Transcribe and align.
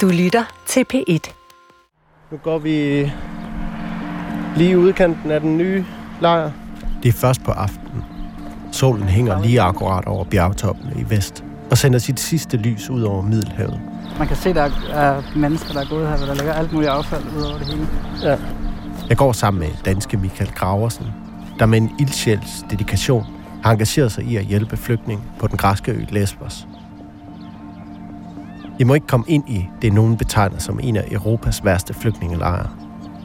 Du 0.00 0.08
lytter 0.08 0.44
til 0.66 0.84
P1. 0.94 1.32
Nu 2.30 2.36
går 2.42 2.58
vi 2.58 3.10
lige 4.56 4.78
udkanten 4.78 5.30
af 5.30 5.40
den 5.40 5.58
nye 5.58 5.84
lejr. 6.20 6.50
Det 7.02 7.08
er 7.08 7.12
først 7.12 7.44
på 7.44 7.50
aftenen. 7.50 8.04
Solen 8.72 9.08
hænger 9.08 9.42
lige 9.42 9.60
akkurat 9.60 10.04
over 10.04 10.24
bjergtoppene 10.24 10.92
i 11.00 11.10
vest 11.10 11.44
og 11.70 11.78
sender 11.78 11.98
sit 11.98 12.20
sidste 12.20 12.56
lys 12.56 12.90
ud 12.90 13.02
over 13.02 13.22
Middelhavet. 13.22 13.80
Man 14.18 14.28
kan 14.28 14.36
se, 14.36 14.54
der 14.54 14.70
er 14.92 15.22
mennesker, 15.36 15.72
der 15.72 15.80
er 15.80 15.88
gået 15.88 16.08
her, 16.08 16.16
hvor 16.16 16.26
der 16.26 16.34
ligger 16.34 16.52
alt 16.52 16.72
muligt 16.72 16.90
affald 16.90 17.24
ud 17.36 17.42
over 17.42 17.58
det 17.58 17.66
hele. 17.66 17.88
Ja. 18.22 18.36
Jeg 19.08 19.16
går 19.16 19.32
sammen 19.32 19.60
med 19.60 19.70
danske 19.84 20.16
Michael 20.16 20.50
Graversen, 20.50 21.06
der 21.58 21.66
med 21.66 21.78
en 21.78 21.90
ildsjæls 22.00 22.64
dedikation 22.70 23.26
har 23.62 23.72
engageret 23.72 24.12
sig 24.12 24.24
i 24.24 24.36
at 24.36 24.44
hjælpe 24.44 24.76
flygtninge 24.76 25.24
på 25.38 25.46
den 25.46 25.56
græske 25.56 25.92
ø 25.92 26.04
Lesbos. 26.10 26.66
I 28.78 28.84
må 28.84 28.94
ikke 28.94 29.06
komme 29.06 29.24
ind 29.28 29.48
i 29.48 29.68
det, 29.82 29.92
nogen 29.92 30.16
betegner 30.16 30.58
som 30.58 30.80
en 30.82 30.96
af 30.96 31.08
Europas 31.10 31.64
værste 31.64 31.94
flygtningelejre. 31.94 32.68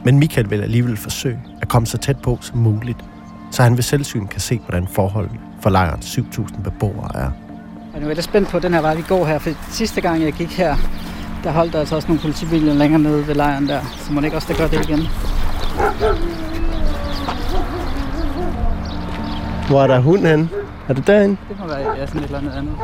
Men 0.04 0.18
Michael 0.18 0.50
vil 0.50 0.60
alligevel 0.60 0.96
forsøge 0.96 1.38
at 1.62 1.68
komme 1.68 1.86
så 1.86 1.98
tæt 1.98 2.16
på 2.22 2.38
som 2.40 2.58
muligt, 2.58 3.04
så 3.50 3.62
han 3.62 3.76
ved 3.76 3.82
selvsyn 3.82 4.26
kan 4.26 4.40
se, 4.40 4.58
hvordan 4.58 4.86
forholdene 4.86 5.38
for 5.60 5.70
lejrens 5.70 6.18
7.000 6.18 6.62
beboere 6.62 7.10
er. 7.14 7.30
Og 7.94 8.00
nu 8.00 8.08
er 8.08 8.14
jeg 8.14 8.24
spændt 8.24 8.48
på 8.48 8.58
den 8.58 8.74
her 8.74 8.80
vej, 8.80 8.94
vi 8.94 9.02
går 9.08 9.26
her, 9.26 9.38
for 9.38 9.50
sidste 9.70 10.00
gang 10.00 10.22
jeg 10.22 10.32
gik 10.32 10.58
her, 10.58 10.76
der 11.44 11.50
holdt 11.50 11.72
der 11.72 11.80
altså 11.80 11.96
også 11.96 12.08
nogle 12.08 12.20
politibiler 12.20 12.74
længere 12.74 13.02
nede 13.02 13.26
ved 13.26 13.34
lejren 13.34 13.68
der, 13.68 13.80
så 13.96 14.12
må 14.12 14.20
det 14.20 14.24
ikke 14.24 14.36
også, 14.36 14.52
der 14.52 14.58
gør 14.58 14.68
det 14.68 14.88
igen. 14.88 15.00
Hvor 19.68 19.82
er 19.82 19.86
der 19.86 20.00
hund 20.00 20.26
henne? 20.26 20.48
Er 20.88 20.92
det 20.92 21.06
derinde? 21.06 21.36
Det 21.48 21.58
må 21.60 21.66
være 21.66 21.96
ja, 21.98 22.06
sådan 22.06 22.20
et 22.20 22.24
eller 22.24 22.38
andet 22.38 22.52
andet. 22.52 22.74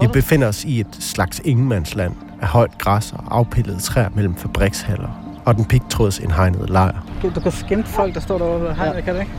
Vi 0.00 0.06
du- 0.06 0.12
befinder 0.12 0.48
os 0.48 0.64
i 0.64 0.80
et 0.80 0.96
slags 1.00 1.40
ingenmandsland 1.44 2.12
af 2.40 2.48
højt 2.48 2.78
græs 2.78 3.12
og 3.12 3.24
afpillede 3.38 3.80
træer 3.80 4.08
mellem 4.14 4.34
fabrikshaller 4.36 5.08
og 5.44 5.56
den 5.56 5.64
pigtråds 5.64 6.18
indhegnede 6.18 6.72
lejr. 6.72 7.04
Du 7.22 7.40
kan 7.40 7.52
skimte 7.52 7.88
folk, 7.88 8.14
der 8.14 8.20
står 8.20 8.38
derovre 8.38 8.60
ved 8.60 8.74
hegnet, 8.74 9.04
kan 9.04 9.14
du 9.14 9.20
ikke? 9.20 9.32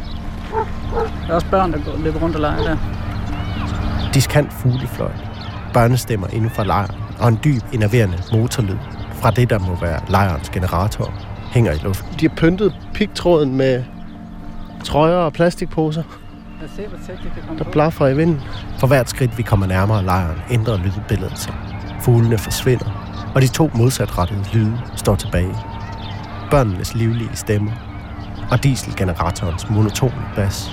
Der 1.28 1.30
er 1.30 1.34
også 1.36 1.48
børn, 1.48 1.72
der 1.74 1.80
går, 1.86 2.04
løber 2.04 2.20
rundt 2.20 2.36
og 2.36 2.42
leger 2.42 2.64
der. 2.64 2.78
Diskant 4.14 4.54
fuglefløjt, 4.54 5.24
børnestemmer 5.74 6.28
inden 6.28 6.50
for 6.50 6.64
lejren 6.64 6.96
og 7.20 7.28
en 7.30 7.40
dyb, 7.44 7.62
enerverende 7.74 8.18
motorlyd 8.34 8.78
fra 9.14 9.32
det, 9.32 9.50
der 9.50 9.60
må 9.60 9.76
være 9.82 10.00
lejrens 10.10 10.50
generator, 10.50 11.14
hænger 11.52 11.72
i 11.72 11.78
luften. 11.84 12.20
De 12.20 12.28
har 12.28 12.36
pyntet 12.36 12.74
pigtråden 12.94 13.56
med 13.58 13.84
trøjer 14.84 15.16
og 15.16 15.34
plastikposer, 15.34 16.04
se, 16.70 16.88
hvor 16.88 16.98
tæt 17.08 17.18
det 17.24 17.32
kan 17.34 17.44
komme 17.48 17.64
der 17.64 17.72
blaffer 17.72 18.08
i 18.08 18.16
vinden. 18.18 18.42
For 18.80 18.88
hvert 18.88 19.10
skridt, 19.10 19.38
vi 19.38 19.44
kommer 19.44 19.66
nærmere 19.66 20.04
lejren, 20.04 20.38
ændrer 20.52 20.78
lydbilledet 20.78 21.38
sig. 21.40 21.54
Fuglene 22.02 22.38
forsvinder, 22.38 23.32
og 23.36 23.42
de 23.42 23.48
to 23.48 23.70
modsatrettede 23.76 24.44
lyde 24.54 24.78
står 24.96 25.16
tilbage. 25.16 25.56
Børnenes 26.52 26.96
livlige 26.96 27.36
stemmer 27.36 27.72
og 28.52 28.64
dieselgeneratorens 28.64 29.70
monotone 29.70 30.26
bas. 30.36 30.72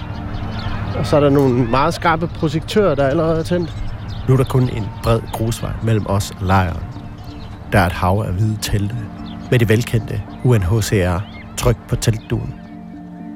Og 0.98 1.06
så 1.06 1.16
er 1.16 1.20
der 1.20 1.30
nogle 1.30 1.64
meget 1.64 1.94
skarpe 1.94 2.26
projektører, 2.26 2.94
der 2.94 3.06
allerede 3.06 3.38
er 3.38 3.42
tændt. 3.42 3.74
Nu 4.28 4.34
er 4.34 4.36
der 4.36 4.44
kun 4.44 4.62
en 4.62 4.86
bred 5.02 5.20
grusvej 5.32 5.72
mellem 5.82 6.06
os 6.08 6.30
og 6.30 6.46
lejren. 6.46 6.82
Der 7.72 7.78
er 7.78 7.86
et 7.86 7.92
hav 7.92 8.24
af 8.26 8.32
hvide 8.32 8.58
telte 8.62 8.96
med 9.50 9.58
det 9.58 9.68
velkendte 9.68 10.22
UNHCR 10.44 11.20
tryk 11.56 11.76
på 11.88 11.96
teltduen. 11.96 12.59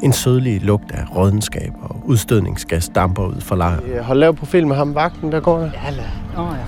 En 0.03 0.13
sødlig 0.13 0.63
lugt 0.63 0.93
af 0.93 1.17
rådenskab 1.17 1.73
og 1.83 1.97
udstødningsgas 2.05 2.89
damper 2.89 3.23
ud 3.27 3.41
fra 3.41 3.57
lejren. 3.57 3.85
Øh, 3.85 4.05
Hold 4.05 4.19
lav 4.19 4.35
profil 4.37 4.67
med 4.67 4.77
ham 4.77 4.95
vagten, 4.95 5.33
der 5.33 5.41
går 5.41 5.59
der. 5.59 5.71
Ja, 5.85 5.91
lad. 5.91 6.05
Åh, 6.39 6.51
oh, 6.51 6.57
ja. 6.57 6.65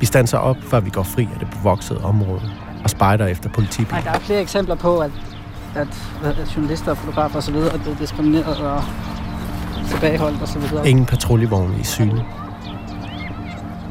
Vi 0.00 0.06
standser 0.06 0.38
op, 0.38 0.56
før 0.62 0.80
vi 0.80 0.90
går 0.90 1.02
fri 1.02 1.28
af 1.34 1.38
det 1.38 1.48
bevoksede 1.50 2.04
område 2.04 2.40
og 2.84 2.90
spejder 2.90 3.26
efter 3.26 3.48
Nej, 3.48 3.54
politibiler. 3.54 4.00
der 4.00 4.10
er 4.10 4.18
flere 4.18 4.40
eksempler 4.40 4.74
på, 4.74 4.98
at, 4.98 5.10
at, 5.74 5.88
at 6.24 6.52
journalister 6.56 6.90
og 6.90 6.96
fotografer 6.96 7.38
osv. 7.38 7.54
er 7.54 7.78
blevet 7.82 7.98
diskrimineret 7.98 8.58
og 8.58 8.82
tilbageholdt 9.90 10.42
osv. 10.42 10.62
Ingen 10.84 11.06
patruljevogne 11.06 11.74
i 11.80 11.84
syne. 11.84 12.24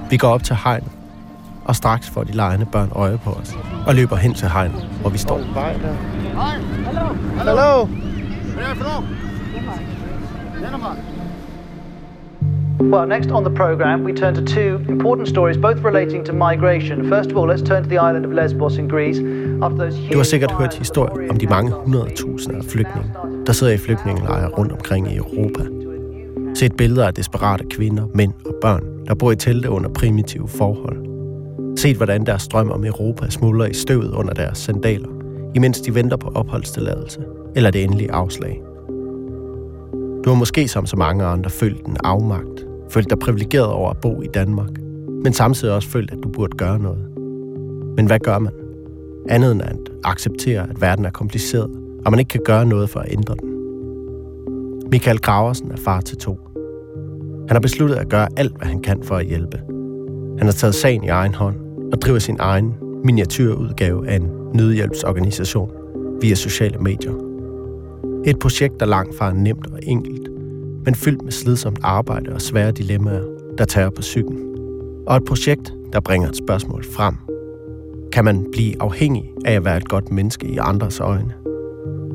Vi 0.10 0.18
går 0.18 0.28
op 0.28 0.44
til 0.44 0.56
hegnet, 0.64 0.90
og 1.66 1.76
straks 1.76 2.10
får 2.10 2.24
de 2.24 2.32
lejende 2.32 2.66
børn 2.66 2.90
øje 2.96 3.18
på 3.18 3.30
os, 3.32 3.58
og 3.88 3.96
løber 3.96 4.16
hen 4.16 4.34
til 4.34 4.50
hegnet, 4.50 4.88
hvor 5.02 5.10
vi 5.10 5.18
står. 5.18 5.40
En 8.52 8.58
vej 8.58 8.64
der. 8.64 8.84
Hallo! 8.84 9.06
Hallo! 10.66 10.96
Well, 12.80 13.08
next 13.08 13.32
on 13.32 13.44
the 13.44 13.56
programme, 13.56 14.04
we 14.04 14.14
turn 14.14 14.36
to 14.36 14.42
two 14.42 14.80
important 14.90 15.28
stories, 15.28 15.58
both 15.58 15.84
relating 15.84 16.26
to 16.26 16.34
migration. 16.34 17.10
First 17.10 17.32
of 17.32 17.38
all, 17.38 17.48
let's 17.48 17.62
turn 17.62 17.84
to 17.84 17.90
the 17.90 17.98
island 18.10 18.26
of 18.26 18.32
Lesbos 18.34 18.78
in 18.78 18.88
Greece. 18.88 19.20
After 19.62 19.78
those 19.78 19.98
huge 19.98 20.12
Du 20.12 20.18
har 20.18 20.24
sikkert 20.24 20.52
hørt 20.52 20.74
historier 20.74 21.30
om 21.30 21.38
de 21.38 21.48
mange 21.48 21.72
hundredtusinder 21.72 22.58
af 22.60 22.66
flygtninge, 22.66 23.12
der 23.46 23.54
sidder 23.54 23.74
i 23.74 23.78
flygtningelejre 23.78 24.50
rundt 24.50 24.72
omkring 24.72 25.12
i 25.12 25.16
Europa. 25.16 25.64
Set 26.54 26.78
billeder 26.78 27.08
af 27.08 27.14
desperate 27.14 27.64
kvinder, 27.70 28.04
mænd 28.14 28.34
og 28.46 28.56
børn, 28.62 28.84
der 29.08 29.16
bor 29.16 29.32
i 29.32 29.36
telte 29.36 29.70
under 29.70 29.90
primitive 29.90 30.48
forhold. 30.48 30.98
Set 31.78 31.98
hvordan 31.98 32.26
deres 32.26 32.42
strøm 32.42 32.72
om 32.72 32.86
Europa 32.86 33.30
smuldrer 33.30 33.68
i 33.68 33.74
støvet 33.74 34.12
under 34.12 34.34
deres 34.34 34.58
sandaler, 34.58 35.10
imens 35.56 35.82
de 35.82 35.96
venter 35.96 36.18
på 36.18 36.32
opholdstilladelse 36.36 37.20
eller 37.56 37.72
det 37.72 37.84
endelige 37.84 38.12
afslag. 38.12 38.62
Du 40.24 40.30
har 40.30 40.36
måske 40.36 40.68
som 40.68 40.86
så 40.86 40.98
mange 40.98 41.24
andre 41.24 41.50
følt 41.50 41.86
en 41.86 41.98
afmagt, 42.04 42.66
følt 42.90 43.10
dig 43.10 43.20
privilegeret 43.20 43.68
over 43.68 43.90
at 43.90 43.98
bo 43.98 44.22
i 44.22 44.28
Danmark, 44.34 44.70
men 45.24 45.34
samtidig 45.34 45.74
også 45.74 45.90
følt, 45.90 46.12
at 46.12 46.18
du 46.24 46.30
burde 46.30 46.58
gøre 46.58 46.80
noget. 46.80 47.06
Men 47.96 48.06
hvad 48.06 48.20
gør 48.20 48.40
man? 48.40 48.54
Andet 49.30 49.52
end 49.52 49.62
at 49.62 49.78
acceptere, 50.04 50.70
at 50.70 50.82
verden 50.82 51.06
er 51.06 51.10
kompliceret, 51.10 51.70
og 52.06 52.12
man 52.12 52.20
ikke 52.20 52.30
kan 52.30 52.42
gøre 52.46 52.66
noget 52.66 52.90
for 52.90 53.00
at 53.00 53.12
ændre 53.12 53.36
den. 53.42 53.50
Michael 54.92 55.20
Graversen 55.20 55.72
er 55.72 55.78
far 55.78 56.02
til 56.02 56.18
to. 56.18 56.40
Han 57.48 57.56
har 57.56 57.60
besluttet 57.60 57.96
at 57.96 58.10
gøre 58.10 58.28
alt, 58.38 58.58
hvad 58.58 58.68
han 58.68 58.82
kan 58.82 59.04
for 59.04 59.16
at 59.16 59.26
hjælpe. 59.26 59.58
Han 60.38 60.48
har 60.48 60.52
taget 60.52 60.76
sagen 60.76 61.04
i 61.04 61.08
egen 61.08 61.34
hånd 61.34 61.56
og 61.94 62.02
driver 62.02 62.20
sin 62.20 62.38
egen 62.40 62.74
miniatyrudgave 63.04 64.08
af 64.08 64.16
en 64.16 64.30
nødhjælpsorganisation 64.54 65.72
via 66.22 66.36
sociale 66.36 66.78
medier. 66.78 67.31
Et 68.26 68.40
projekt, 68.40 68.80
der 68.80 68.86
langt 68.86 69.18
fra 69.18 69.30
er 69.30 69.34
nemt 69.34 69.68
og 69.68 69.80
enkelt, 69.84 70.30
men 70.86 70.96
fyldt 70.96 71.22
med 71.22 71.32
slidsomt 71.32 71.80
arbejde 71.84 72.34
og 72.34 72.42
svære 72.42 72.72
dilemmaer, 72.72 73.24
der 73.58 73.66
tager 73.66 73.90
på 73.90 74.02
psyken. 74.02 74.40
Og 75.08 75.18
et 75.18 75.24
projekt, 75.24 75.74
der 75.94 76.00
bringer 76.00 76.30
et 76.30 76.38
spørgsmål 76.38 76.84
frem. 76.84 77.16
Kan 78.14 78.26
man 78.26 78.46
blive 78.52 78.82
afhængig 78.82 79.32
af 79.46 79.54
at 79.54 79.66
være 79.66 79.78
et 79.78 79.90
godt 79.90 80.12
menneske 80.12 80.48
i 80.48 80.58
andres 80.58 81.00
øjne? 81.00 81.34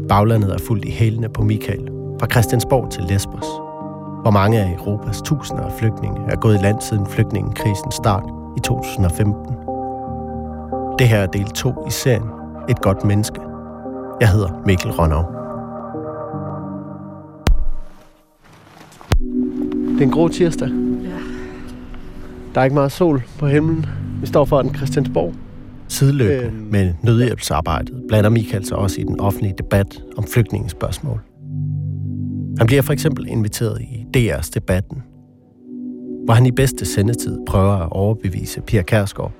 Baglandet 0.08 0.54
er 0.54 0.58
fuldt 0.58 0.84
i 0.84 0.90
hælene 0.90 1.28
på 1.28 1.42
Michael, 1.42 1.88
fra 2.20 2.26
Christiansborg 2.30 2.90
til 2.90 3.02
Lesbos, 3.02 3.46
hvor 4.22 4.30
mange 4.30 4.60
af 4.60 4.72
Europas 4.78 5.22
tusinder 5.22 5.62
af 5.62 5.72
flygtninge 5.78 6.20
er 6.28 6.36
gået 6.36 6.54
i 6.54 6.62
land 6.62 6.80
siden 6.80 7.06
flygtningekrisens 7.06 7.94
start 7.94 8.24
i 8.56 8.60
2015. 8.60 9.34
Det 10.98 11.08
her 11.08 11.18
er 11.18 11.26
del 11.26 11.46
2 11.46 11.86
i 11.86 11.90
serien 11.90 12.28
Et 12.68 12.80
godt 12.80 13.04
menneske. 13.04 13.40
Jeg 14.20 14.28
hedder 14.28 14.62
Mikkel 14.66 14.90
Rønnow. 14.90 15.35
Det 19.96 20.02
er 20.02 20.06
en 20.06 20.10
grå 20.12 20.28
tirsdag. 20.28 20.68
Ja. 20.68 21.08
Der 22.54 22.60
er 22.60 22.64
ikke 22.64 22.74
meget 22.74 22.92
sol 22.92 23.22
på 23.38 23.46
himlen. 23.46 23.86
Vi 24.20 24.26
står 24.26 24.44
foran 24.44 24.74
Christiansborg. 24.74 25.34
Sideløbende 25.88 26.44
Øhm. 26.46 26.68
med 26.72 26.94
nødhjælpsarbejdet 27.02 28.02
blander 28.08 28.30
Michael 28.30 28.64
sig 28.64 28.76
også 28.76 29.00
i 29.00 29.04
den 29.04 29.20
offentlige 29.20 29.54
debat 29.58 30.02
om 30.18 30.24
flygtningespørgsmål. 30.34 31.20
Han 32.58 32.66
bliver 32.66 32.82
for 32.82 32.92
eksempel 32.92 33.26
inviteret 33.28 33.80
i 33.80 34.06
DR's 34.16 34.50
Debatten, 34.54 35.02
hvor 36.24 36.34
han 36.34 36.46
i 36.46 36.50
bedste 36.50 36.84
sendetid 36.84 37.38
prøver 37.46 37.72
at 37.76 37.88
overbevise 37.92 38.60
Pia 38.60 38.82
Kærsgaard 38.82 39.32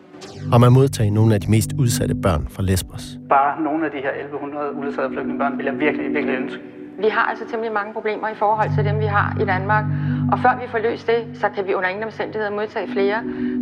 om 0.52 0.64
at 0.64 0.73
modtage 0.73 1.11
nogle 1.11 1.35
af 1.35 1.41
de 1.41 1.50
mest 1.50 1.73
udsatte 1.79 2.14
børn 2.14 2.47
fra 2.50 2.62
Lesbos. 2.62 3.19
Bare 3.29 3.62
nogle 3.62 3.85
af 3.85 3.91
de 3.91 3.97
her 3.99 4.11
1100 4.25 4.64
uledsagede 4.79 5.11
flygtningebørn 5.12 5.59
vil 5.59 5.64
jeg 5.67 5.75
virkelig, 5.79 6.14
virkelig 6.14 6.35
ønske. 6.43 6.59
Vi 7.05 7.09
har 7.11 7.25
altså 7.31 7.44
temmelig 7.50 7.73
mange 7.73 7.93
problemer 7.93 8.29
i 8.29 8.37
forhold 8.38 8.70
til 8.76 8.85
dem, 8.85 8.99
vi 8.99 9.05
har 9.05 9.37
i 9.43 9.44
Danmark. 9.44 9.85
Og 10.32 10.38
før 10.38 10.58
vi 10.62 10.67
får 10.70 10.78
løst 10.78 11.06
det, 11.06 11.40
så 11.40 11.46
kan 11.55 11.67
vi 11.67 11.75
under 11.75 11.88
ingen 11.88 12.05
omstændigheder 12.05 12.50
modtage 12.50 12.93
flere. 12.93 13.17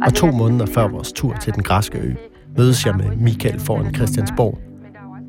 Og 0.06 0.14
to 0.14 0.26
måneder 0.26 0.66
før 0.66 0.88
vores 0.88 1.12
tur 1.12 1.34
til 1.40 1.54
den 1.54 1.62
græske 1.62 1.98
ø, 1.98 2.12
mødes 2.56 2.86
jeg 2.86 2.94
med 2.96 3.16
Michael 3.16 3.60
foran 3.60 3.94
Christiansborg, 3.94 4.58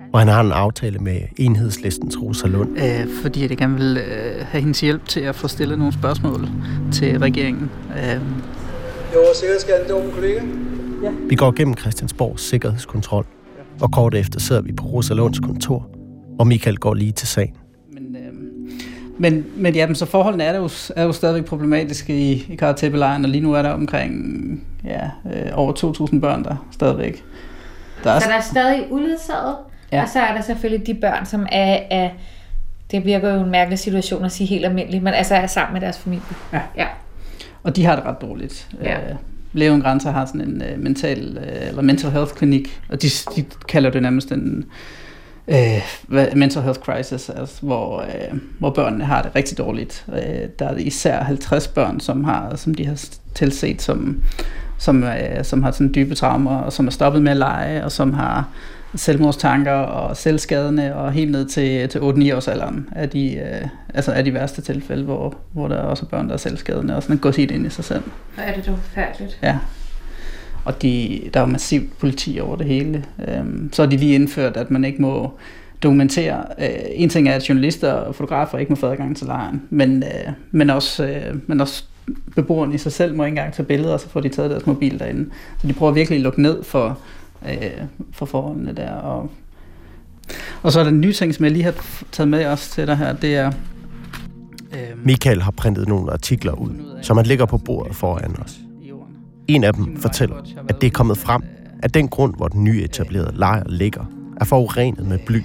hvor 0.09 0.19
han 0.19 0.27
har 0.27 0.41
en 0.41 0.51
aftale 0.51 0.99
med 0.99 1.17
enhedslistens 1.37 2.21
Rosa 2.21 2.47
Lund. 2.47 2.69
Øh, 2.77 3.07
fordi 3.21 3.41
jeg 3.49 3.57
gerne 3.57 3.75
vil 3.77 3.97
øh, 3.97 4.45
have 4.45 4.61
hendes 4.61 4.81
hjælp 4.81 5.05
til 5.05 5.19
at 5.19 5.35
få 5.35 5.47
stillet 5.47 5.77
nogle 5.77 5.93
spørgsmål 5.93 6.47
til 6.91 7.19
regeringen. 7.19 7.69
Øh, 7.89 8.21
Jo, 9.13 9.19
sikkerhedsskatten, 9.35 9.87
det 9.87 9.95
var 9.95 10.01
min 10.03 10.11
kollega. 10.11 10.41
Vi 11.29 11.35
går 11.35 11.51
gennem 11.51 11.77
Christiansborgs 11.77 12.49
sikkerhedskontrol, 12.49 13.25
og 13.81 13.91
kort 13.91 14.15
efter 14.15 14.39
sidder 14.39 14.61
vi 14.61 14.71
på 14.71 14.85
Rosa 14.85 15.13
Lunds 15.13 15.39
kontor, 15.39 15.87
hvor 16.35 16.43
Michael 16.43 16.77
går 16.77 16.93
lige 16.93 17.11
til 17.11 17.27
sagen. 17.27 17.53
Men 19.17 19.45
men, 19.55 19.75
ja, 19.75 19.87
men 19.87 19.95
så 19.95 20.05
forholdene 20.05 20.43
er, 20.43 20.57
jo, 20.57 20.69
er 20.95 21.03
jo 21.03 21.11
stadigvæk 21.11 21.45
problematiske 21.45 22.19
i, 22.19 22.45
i 22.49 22.55
Karatepe-lejren, 22.55 23.25
og 23.25 23.29
lige 23.29 23.41
nu 23.41 23.53
er 23.53 23.61
der 23.61 23.69
omkring 23.69 24.63
ja, 24.83 25.09
øh, 25.33 25.51
over 25.53 26.07
2.000 26.11 26.19
børn 26.19 26.43
der 26.43 26.67
stadigvæk. 26.71 27.23
Der 28.03 28.11
er, 28.11 28.19
så 28.19 28.29
der 28.29 28.35
er 28.35 28.41
stadig 28.41 28.87
uledsaget, 28.91 29.55
ja. 29.91 30.01
og 30.01 30.09
så 30.09 30.19
er 30.19 30.33
der 30.33 30.41
selvfølgelig 30.41 30.87
de 30.87 30.93
børn, 30.93 31.25
som 31.25 31.47
er, 31.51 31.79
er 31.89 32.09
det 32.91 33.05
virker 33.05 33.33
jo 33.33 33.43
en 33.43 33.51
mærkelig 33.51 33.79
situation 33.79 34.25
at 34.25 34.31
sige 34.31 34.47
helt 34.47 34.65
almindeligt, 34.65 35.03
men 35.03 35.13
altså 35.13 35.35
er 35.35 35.47
sammen 35.47 35.73
med 35.73 35.81
deres 35.81 35.97
familie. 35.97 36.35
Ja. 36.53 36.61
ja. 36.77 36.87
Og 37.63 37.75
de 37.75 37.85
har 37.85 37.95
det 37.95 38.05
ret 38.05 38.21
dårligt. 38.21 38.67
Ja. 38.83 38.97
Øh, 38.97 39.15
Leon 39.53 39.81
Grænser 39.81 40.11
har 40.11 40.25
sådan 40.25 40.41
en 40.41 40.61
uh, 40.61 40.83
mental, 40.83 41.37
uh, 41.37 41.67
eller 41.67 41.81
mental 41.81 42.11
health 42.11 42.33
klinik, 42.33 42.81
og 42.89 43.01
de, 43.01 43.07
de 43.35 43.45
kalder 43.67 43.89
det 43.89 44.01
nærmest 44.01 44.31
en 44.31 44.57
uh, 44.57 44.63
mental 46.35 46.61
health 46.61 46.79
crisis, 46.79 47.29
altså, 47.29 47.55
hvor, 47.61 47.97
uh, 47.97 48.37
hvor 48.59 48.69
børnene 48.69 49.05
har 49.05 49.21
det 49.21 49.35
rigtig 49.35 49.57
dårligt. 49.57 50.05
Uh, 50.07 50.15
der 50.59 50.69
er 50.69 50.75
især 50.75 51.23
50 51.23 51.67
børn, 51.67 51.99
som, 51.99 52.23
har, 52.23 52.55
som 52.55 52.75
de 52.75 52.85
har 52.85 53.05
tilset, 53.35 53.81
som, 53.81 54.21
som, 54.77 55.03
uh, 55.03 55.43
som 55.43 55.63
har 55.63 55.71
sådan 55.71 55.93
dybe 55.95 56.15
traumer, 56.15 56.57
og 56.57 56.73
som 56.73 56.87
er 56.87 56.91
stoppet 56.91 57.21
med 57.21 57.31
at 57.31 57.37
lege, 57.37 57.83
og 57.83 57.91
som 57.91 58.13
har 58.13 58.49
selvmordstanker 58.95 59.71
og 59.71 60.17
selvskadende, 60.17 60.95
og 60.95 61.11
helt 61.11 61.31
ned 61.31 61.45
til, 61.45 61.89
til 61.89 61.99
8-9 61.99 62.35
års 62.35 62.47
alderen 62.47 62.89
er 62.91 63.05
de, 63.05 63.33
øh, 63.35 63.67
altså 63.93 64.11
er 64.11 64.21
de 64.21 64.33
værste 64.33 64.61
tilfælde, 64.61 65.03
hvor, 65.03 65.37
hvor 65.51 65.67
der 65.67 65.75
er 65.75 65.81
også 65.81 66.05
børn, 66.05 66.27
der 66.27 66.33
er 66.33 66.37
selvskadende, 66.37 66.95
og 66.95 67.03
sådan 67.03 67.17
går 67.17 67.31
helt 67.37 67.51
ind 67.51 67.65
i 67.65 67.69
sig 67.69 67.83
selv. 67.85 68.03
Hvor 68.35 68.43
er 68.43 68.55
det 68.55 68.65
dog 68.65 68.77
forfærdeligt. 68.83 69.39
Ja. 69.43 69.57
Og 70.65 70.81
de, 70.81 71.21
der 71.33 71.39
er 71.39 71.45
massivt 71.45 71.97
politi 71.97 72.39
over 72.39 72.55
det 72.55 72.65
hele. 72.65 73.05
Øhm, 73.27 73.69
så 73.73 73.81
har 73.81 73.89
de 73.89 73.97
lige 73.97 74.15
indført, 74.15 74.57
at 74.57 74.71
man 74.71 74.85
ikke 74.85 75.01
må 75.01 75.31
dokumentere. 75.83 76.43
Øh, 76.59 76.69
en 76.91 77.09
ting 77.09 77.27
er, 77.27 77.33
at 77.33 77.49
journalister 77.49 77.91
og 77.91 78.15
fotografer 78.15 78.57
ikke 78.57 78.69
må 78.69 78.75
få 78.75 78.87
adgang 78.87 79.17
til 79.17 79.27
lejren, 79.27 79.61
men, 79.69 80.03
øh, 80.03 80.33
men, 80.51 80.69
også, 80.69 81.05
øh, 81.07 81.35
men 81.47 81.61
også 81.61 81.83
beboerne 82.35 82.75
i 82.75 82.77
sig 82.77 82.91
selv 82.91 83.15
må 83.15 83.23
ikke 83.23 83.31
engang 83.31 83.53
tage 83.53 83.65
billeder, 83.65 83.93
og 83.93 83.99
så 83.99 84.09
får 84.09 84.19
de 84.19 84.29
taget 84.29 84.51
deres 84.51 84.65
mobil 84.65 84.99
derinde. 84.99 85.29
Så 85.61 85.67
de 85.67 85.73
prøver 85.73 85.91
virkelig 85.91 86.17
at 86.17 86.23
lukke 86.23 86.41
ned 86.41 86.63
for 86.63 86.99
øh, 87.49 87.81
for 88.11 88.25
forholdene 88.25 88.73
der. 88.73 88.91
Og, 88.91 89.29
og 90.61 90.71
så 90.71 90.79
er 90.79 90.83
der 90.83 90.91
en 90.91 91.01
ny 91.01 91.11
ting, 91.11 91.35
som 91.35 91.45
jeg 91.45 91.51
lige 91.51 91.63
har 91.63 91.85
taget 92.11 92.27
med 92.27 92.45
os 92.45 92.69
til 92.69 92.87
dig 92.87 92.97
her, 92.97 93.13
det 93.13 93.35
er... 93.35 93.51
Øh, 94.73 95.05
Michael 95.05 95.41
har 95.41 95.51
printet 95.51 95.87
nogle 95.87 96.11
artikler 96.11 96.53
ud, 96.53 96.99
som 97.01 97.17
han 97.17 97.25
lægger 97.25 97.45
på 97.45 97.57
bordet 97.57 97.95
foran 97.95 98.35
os. 98.45 98.59
En 99.47 99.63
af 99.63 99.73
dem 99.73 99.97
fortæller, 99.97 100.35
at 100.69 100.81
det 100.81 100.87
er 100.87 100.91
kommet 100.91 101.17
frem, 101.17 101.41
at 101.83 101.93
den 101.93 102.07
grund, 102.07 102.35
hvor 102.35 102.47
den 102.47 102.63
nye 102.63 102.83
etablerede 102.83 103.37
lejr 103.37 103.63
ligger, 103.69 104.05
er 104.41 104.45
forurenet 104.45 105.07
med 105.07 105.19
bly, 105.25 105.41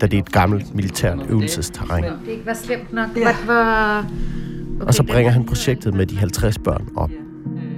da 0.00 0.06
det 0.06 0.16
er 0.16 0.22
et 0.22 0.32
gammelt 0.32 0.74
militært 0.74 1.18
øvelsesterræn. 1.28 2.04
Det 2.04 2.12
ikke 2.28 2.46
var 2.46 2.54
slemt 2.54 2.92
nok. 2.92 3.08
Ja. 3.16 3.36
Var... 3.46 3.98
Okay, 4.76 4.86
og 4.86 4.94
så 4.94 5.02
bringer 5.02 5.32
han 5.32 5.44
projektet 5.44 5.94
med 5.94 6.06
de 6.06 6.16
50 6.16 6.58
børn 6.58 6.88
op 6.96 7.10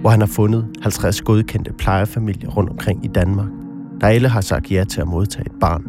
hvor 0.01 0.11
han 0.11 0.21
har 0.21 0.27
fundet 0.27 0.67
50 0.83 1.21
godkendte 1.21 1.73
plejefamilier 1.73 2.51
rundt 2.51 2.71
omkring 2.71 3.05
i 3.05 3.09
Danmark, 3.09 3.49
der 4.01 4.07
alle 4.07 4.29
har 4.29 4.41
sagt 4.41 4.71
ja 4.71 4.85
til 4.85 5.01
at 5.01 5.07
modtage 5.07 5.47
et 5.47 5.53
barn. 5.61 5.85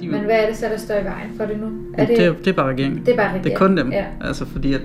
Men 0.00 0.24
hvad 0.24 0.42
er 0.42 0.46
det 0.46 0.56
så, 0.56 0.66
der 0.66 0.76
står 0.76 0.94
i 0.94 1.04
vejen 1.04 1.30
for 1.36 1.44
det 1.44 1.60
nu? 1.60 1.66
Er 1.98 2.06
det, 2.06 2.18
det, 2.18 2.38
det 2.38 2.46
er 2.46 2.52
bare 2.52 2.68
regeringen. 2.72 3.06
Det 3.06 3.12
er 3.12 3.16
bare 3.16 3.26
regeringen. 3.26 3.44
Det 3.44 3.52
er 3.52 3.58
kun 3.58 3.76
dem. 3.76 3.92
Ja. 3.92 4.04
Altså 4.20 4.44
fordi 4.44 4.74
at, 4.74 4.80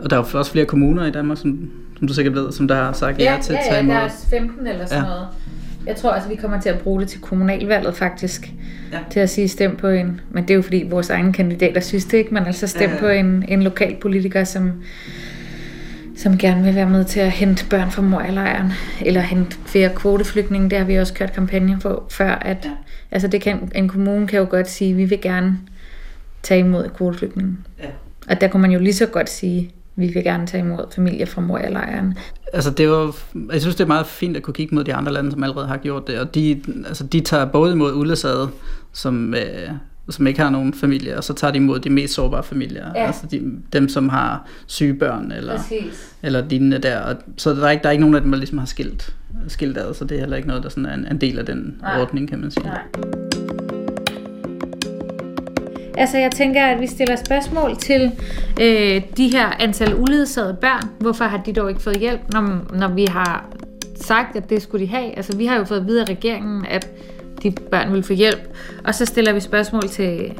og 0.00 0.10
der 0.10 0.16
er 0.16 0.26
jo 0.32 0.38
også 0.38 0.52
flere 0.52 0.66
kommuner 0.66 1.06
i 1.06 1.10
Danmark, 1.10 1.38
som, 1.38 1.70
som 1.98 2.06
du 2.06 2.14
sikkert 2.14 2.34
ved, 2.34 2.52
som 2.52 2.68
der 2.68 2.74
har 2.74 2.92
sagt 2.92 3.18
ja, 3.18 3.34
ja 3.34 3.40
til 3.42 3.52
at 3.52 3.60
tage 3.68 3.80
imod. 3.82 3.94
Ja, 3.94 4.00
der 4.00 4.06
er 4.06 4.10
15 4.30 4.66
eller 4.66 4.86
sådan 4.86 5.02
ja. 5.02 5.08
noget. 5.08 5.26
Jeg 5.86 5.96
tror 5.96 6.10
altså, 6.10 6.28
vi 6.28 6.36
kommer 6.36 6.60
til 6.60 6.68
at 6.68 6.78
bruge 6.78 7.00
det 7.00 7.08
til 7.08 7.20
kommunalvalget 7.20 7.94
faktisk. 7.94 8.52
Ja. 8.92 8.98
Til 9.10 9.20
at 9.20 9.30
sige 9.30 9.48
stem 9.48 9.76
på 9.76 9.88
en. 9.88 10.20
Men 10.30 10.42
det 10.42 10.50
er 10.50 10.54
jo 10.54 10.62
fordi 10.62 10.86
vores 10.90 11.10
egne 11.10 11.32
kandidater 11.32 11.80
synes 11.80 12.04
det 12.04 12.18
ikke. 12.18 12.34
Men 12.34 12.46
altså 12.46 12.66
stem 12.66 12.90
ja, 12.90 12.94
ja. 12.94 13.00
på 13.00 13.08
en, 13.08 13.44
en 13.48 13.62
lokal 13.62 13.96
politiker, 14.00 14.44
som 14.44 14.72
som 16.16 16.38
gerne 16.38 16.64
vil 16.64 16.74
være 16.74 16.88
med 16.88 17.04
til 17.04 17.20
at 17.20 17.30
hente 17.30 17.66
børn 17.70 17.90
fra 17.90 18.02
Moria-lejren, 18.02 18.72
eller 19.00 19.20
hente 19.20 19.56
flere 19.66 19.90
kvoteflygtninge. 19.94 20.70
Det 20.70 20.78
har 20.78 20.84
vi 20.84 20.96
også 20.96 21.14
kørt 21.14 21.32
kampagne 21.32 21.78
på 21.80 22.06
før. 22.10 22.30
At, 22.30 22.64
ja. 22.64 22.70
Altså 23.10 23.28
det 23.28 23.40
kan, 23.40 23.72
en 23.74 23.88
kommune 23.88 24.26
kan 24.26 24.38
jo 24.38 24.46
godt 24.50 24.70
sige, 24.70 24.90
at 24.90 24.96
vi 24.96 25.04
vil 25.04 25.20
gerne 25.20 25.58
tage 26.42 26.60
imod 26.60 26.88
kvoteflygtninge. 26.96 27.56
Ja. 27.82 27.88
Og 28.28 28.40
der 28.40 28.48
kunne 28.48 28.62
man 28.62 28.70
jo 28.70 28.78
lige 28.78 28.94
så 28.94 29.06
godt 29.06 29.30
sige, 29.30 29.70
vi 29.96 30.06
vil 30.06 30.24
gerne 30.24 30.46
tage 30.46 30.64
imod 30.64 30.84
familier 30.94 31.26
fra 31.26 31.40
Moria-lejren. 31.40 32.14
Altså 32.52 32.70
det 32.70 32.90
var, 32.90 33.16
jeg 33.52 33.60
synes, 33.60 33.76
det 33.76 33.84
er 33.84 33.88
meget 33.88 34.06
fint 34.06 34.36
at 34.36 34.42
kunne 34.42 34.54
kigge 34.54 34.74
mod 34.74 34.84
de 34.84 34.94
andre 34.94 35.12
lande, 35.12 35.30
som 35.30 35.42
allerede 35.42 35.66
har 35.66 35.76
gjort 35.76 36.06
det. 36.06 36.18
Og 36.18 36.34
de, 36.34 36.62
altså 36.86 37.04
de 37.04 37.20
tager 37.20 37.44
både 37.44 37.72
imod 37.72 37.94
uledsagede, 37.94 38.48
som, 38.92 39.34
øh, 39.34 39.70
som 40.10 40.26
ikke 40.26 40.40
har 40.40 40.50
nogen 40.50 40.74
familie, 40.74 41.16
og 41.16 41.24
så 41.24 41.34
tager 41.34 41.50
de 41.50 41.56
imod 41.56 41.78
de 41.78 41.90
mest 41.90 42.14
sårbare 42.14 42.42
familier. 42.42 42.86
Ja. 42.94 43.06
Altså 43.06 43.26
de, 43.30 43.52
dem, 43.72 43.88
som 43.88 44.08
har 44.08 44.46
syge 44.66 44.94
børn 44.94 45.32
eller, 45.32 45.60
eller 46.22 46.48
lignende 46.48 46.78
der. 46.78 47.00
Og, 47.00 47.16
så 47.36 47.54
der 47.54 47.66
er, 47.66 47.70
ikke, 47.70 47.82
der 47.82 47.88
er 47.88 47.92
ikke 47.92 48.00
nogen 48.00 48.14
af 48.14 48.22
dem, 48.22 48.30
der 48.30 48.38
ligesom 48.38 48.58
har 48.58 48.66
skilt, 48.66 49.14
skilt 49.48 49.78
ad, 49.78 49.94
så 49.94 50.04
det 50.04 50.14
er 50.16 50.20
heller 50.20 50.36
ikke 50.36 50.48
noget, 50.48 50.62
der 50.62 50.68
sådan 50.68 50.86
er 50.86 50.94
en, 50.94 51.06
en 51.10 51.20
del 51.20 51.38
af 51.38 51.46
den 51.46 51.76
Nej. 51.80 52.00
ordning, 52.00 52.28
kan 52.28 52.38
man 52.40 52.50
sige. 52.50 52.66
Nej. 52.66 53.75
Altså 55.96 56.18
jeg 56.18 56.30
tænker, 56.30 56.66
at 56.66 56.80
vi 56.80 56.86
stiller 56.86 57.16
spørgsmål 57.16 57.76
til 57.76 58.12
øh, 58.60 59.02
de 59.16 59.28
her 59.28 59.48
antal 59.58 59.94
uledsagede 59.94 60.56
børn. 60.60 60.90
Hvorfor 61.00 61.24
har 61.24 61.42
de 61.42 61.52
dog 61.52 61.68
ikke 61.70 61.82
fået 61.82 61.96
hjælp, 61.96 62.20
når, 62.32 62.76
når 62.78 62.88
vi 62.88 63.04
har 63.04 63.44
sagt, 64.00 64.36
at 64.36 64.50
det 64.50 64.62
skulle 64.62 64.86
de 64.86 64.90
have? 64.90 65.16
Altså 65.16 65.36
vi 65.36 65.46
har 65.46 65.56
jo 65.56 65.64
fået 65.64 65.86
videre 65.86 66.04
regeringen, 66.04 66.66
at 66.66 66.88
de 67.42 67.50
børn 67.50 67.92
vil 67.92 68.02
få 68.02 68.12
hjælp. 68.12 68.40
Og 68.84 68.94
så 68.94 69.04
stiller 69.04 69.32
vi 69.32 69.40
spørgsmål 69.40 69.88
til 69.88 70.32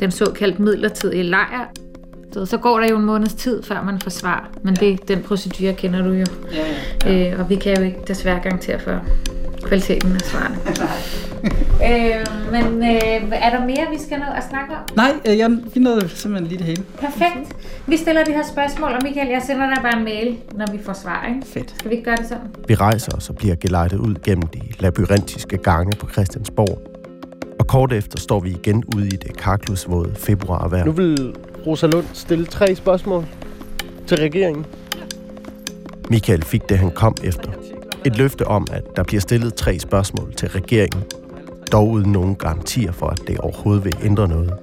den 0.00 0.10
såkaldt 0.10 0.58
midlertidige 0.58 1.22
lejr. 1.22 1.72
Så, 2.32 2.46
så 2.46 2.58
går 2.58 2.80
der 2.80 2.88
jo 2.88 2.96
en 2.96 3.04
måneds 3.04 3.34
tid, 3.34 3.62
før 3.62 3.82
man 3.82 4.00
får 4.00 4.10
svar. 4.10 4.50
Men 4.62 4.76
ja. 4.80 4.86
det, 4.86 5.08
den 5.08 5.22
procedure 5.22 5.72
kender 5.72 6.02
du 6.02 6.10
jo. 6.10 6.26
Ja, 6.52 6.66
ja, 7.06 7.12
ja. 7.12 7.32
Øh, 7.32 7.40
og 7.40 7.50
vi 7.50 7.54
kan 7.54 7.76
jo 7.76 7.82
ikke 7.82 7.98
desværre 8.08 8.40
garantere 8.42 8.78
for 8.78 9.00
kvaliteten 9.62 10.12
af 10.12 10.20
svarene. 10.20 10.56
øh, 11.88 12.26
men 12.52 12.82
øh, 12.82 13.38
er 13.46 13.50
der 13.50 13.60
mere, 13.66 13.86
vi 13.92 13.98
skal 13.98 14.18
nå 14.18 14.24
at 14.36 14.44
snakke 14.50 14.74
om? 14.74 14.82
Nej, 14.96 15.12
øh, 15.28 15.38
jeg 15.38 15.50
finder 15.74 16.08
simpelthen 16.08 16.46
lige 16.48 16.58
det 16.58 16.66
hele. 16.66 16.82
Perfekt. 16.98 17.56
Vi 17.86 17.96
stiller 17.96 18.24
de 18.24 18.32
her 18.32 18.44
spørgsmål, 18.52 18.90
og 18.90 19.00
Michael, 19.02 19.28
jeg 19.28 19.42
sender 19.46 19.74
dig 19.74 19.82
bare 19.82 19.96
en 19.98 20.04
mail, 20.04 20.38
når 20.54 20.66
vi 20.72 20.78
får 20.82 20.92
svar. 20.92 21.26
Ikke? 21.28 21.46
Fedt. 21.46 21.74
Skal 21.78 21.90
vi 21.90 21.94
ikke 21.94 22.04
gøre 22.04 22.16
det 22.16 22.26
sådan? 22.26 22.48
Vi 22.68 22.74
rejser 22.74 23.12
os 23.16 23.28
og 23.28 23.36
bliver 23.36 23.54
gelejtet 23.54 23.98
ud 23.98 24.14
gennem 24.22 24.46
de 24.46 24.60
labyrintiske 24.78 25.56
gange 25.56 25.96
på 25.96 26.08
Christiansborg. 26.12 26.82
Og 27.58 27.66
kort 27.66 27.92
efter 27.92 28.18
står 28.18 28.40
vi 28.40 28.50
igen 28.50 28.84
ude 28.96 29.06
i 29.06 29.16
det 29.16 29.36
karklusvåde 29.36 30.14
februarvejr. 30.14 30.84
Nu 30.84 30.92
vil 30.92 31.34
Rosa 31.66 31.86
Lund 31.86 32.06
stille 32.12 32.46
tre 32.46 32.74
spørgsmål 32.74 33.26
til 34.06 34.16
regeringen. 34.16 34.66
Michael 36.10 36.42
fik 36.42 36.68
det, 36.68 36.78
han 36.78 36.90
kom 36.90 37.14
efter. 37.24 37.50
Et 38.04 38.16
løfte 38.16 38.46
om, 38.46 38.66
at 38.72 38.82
der 38.96 39.02
bliver 39.02 39.20
stillet 39.20 39.54
tre 39.54 39.78
spørgsmål 39.78 40.34
til 40.34 40.48
regeringen, 40.48 41.02
dog 41.72 41.88
uden 41.88 42.12
nogen 42.12 42.34
garantier 42.34 42.92
for, 42.92 43.06
at 43.06 43.20
det 43.26 43.38
overhovedet 43.38 43.84
vil 43.84 43.96
ændre 44.02 44.28
noget. 44.28 44.54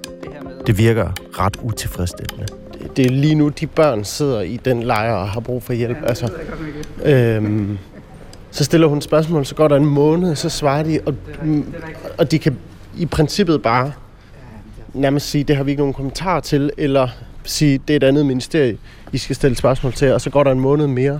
Det 0.67 0.77
virker 0.77 1.39
ret 1.39 1.57
utilfredsstillende. 1.63 2.45
Det 2.95 3.05
er 3.05 3.09
lige 3.09 3.35
nu, 3.35 3.49
de 3.49 3.67
børn 3.67 4.03
sidder 4.03 4.41
i 4.41 4.57
den 4.65 4.83
lejr 4.83 5.13
og 5.13 5.29
har 5.29 5.39
brug 5.39 5.63
for 5.63 5.73
hjælp. 5.73 5.97
Altså, 6.03 6.31
øhm, 7.05 7.77
så 8.51 8.63
stiller 8.63 8.87
hun 8.87 9.01
spørgsmål, 9.01 9.45
så 9.45 9.55
går 9.55 9.67
der 9.67 9.75
en 9.75 9.85
måned, 9.85 10.35
så 10.35 10.49
svarer 10.49 10.83
de, 10.83 10.99
og, 11.05 11.15
og 12.17 12.31
de 12.31 12.39
kan 12.39 12.57
i 12.97 13.05
princippet 13.05 13.61
bare 13.61 13.91
nærmest 14.93 15.29
sige, 15.29 15.43
det 15.43 15.55
har 15.55 15.63
vi 15.63 15.71
ikke 15.71 15.81
nogen 15.81 15.93
kommentar 15.93 16.39
til, 16.39 16.71
eller 16.77 17.07
sige, 17.43 17.79
det 17.87 17.93
er 17.93 17.97
et 17.97 18.03
andet 18.03 18.25
ministerie, 18.25 18.77
I 19.13 19.17
skal 19.17 19.35
stille 19.35 19.57
spørgsmål 19.57 19.93
til, 19.93 20.13
og 20.13 20.21
så 20.21 20.29
går 20.29 20.43
der 20.43 20.51
en 20.51 20.59
måned 20.59 20.87
mere. 20.87 21.19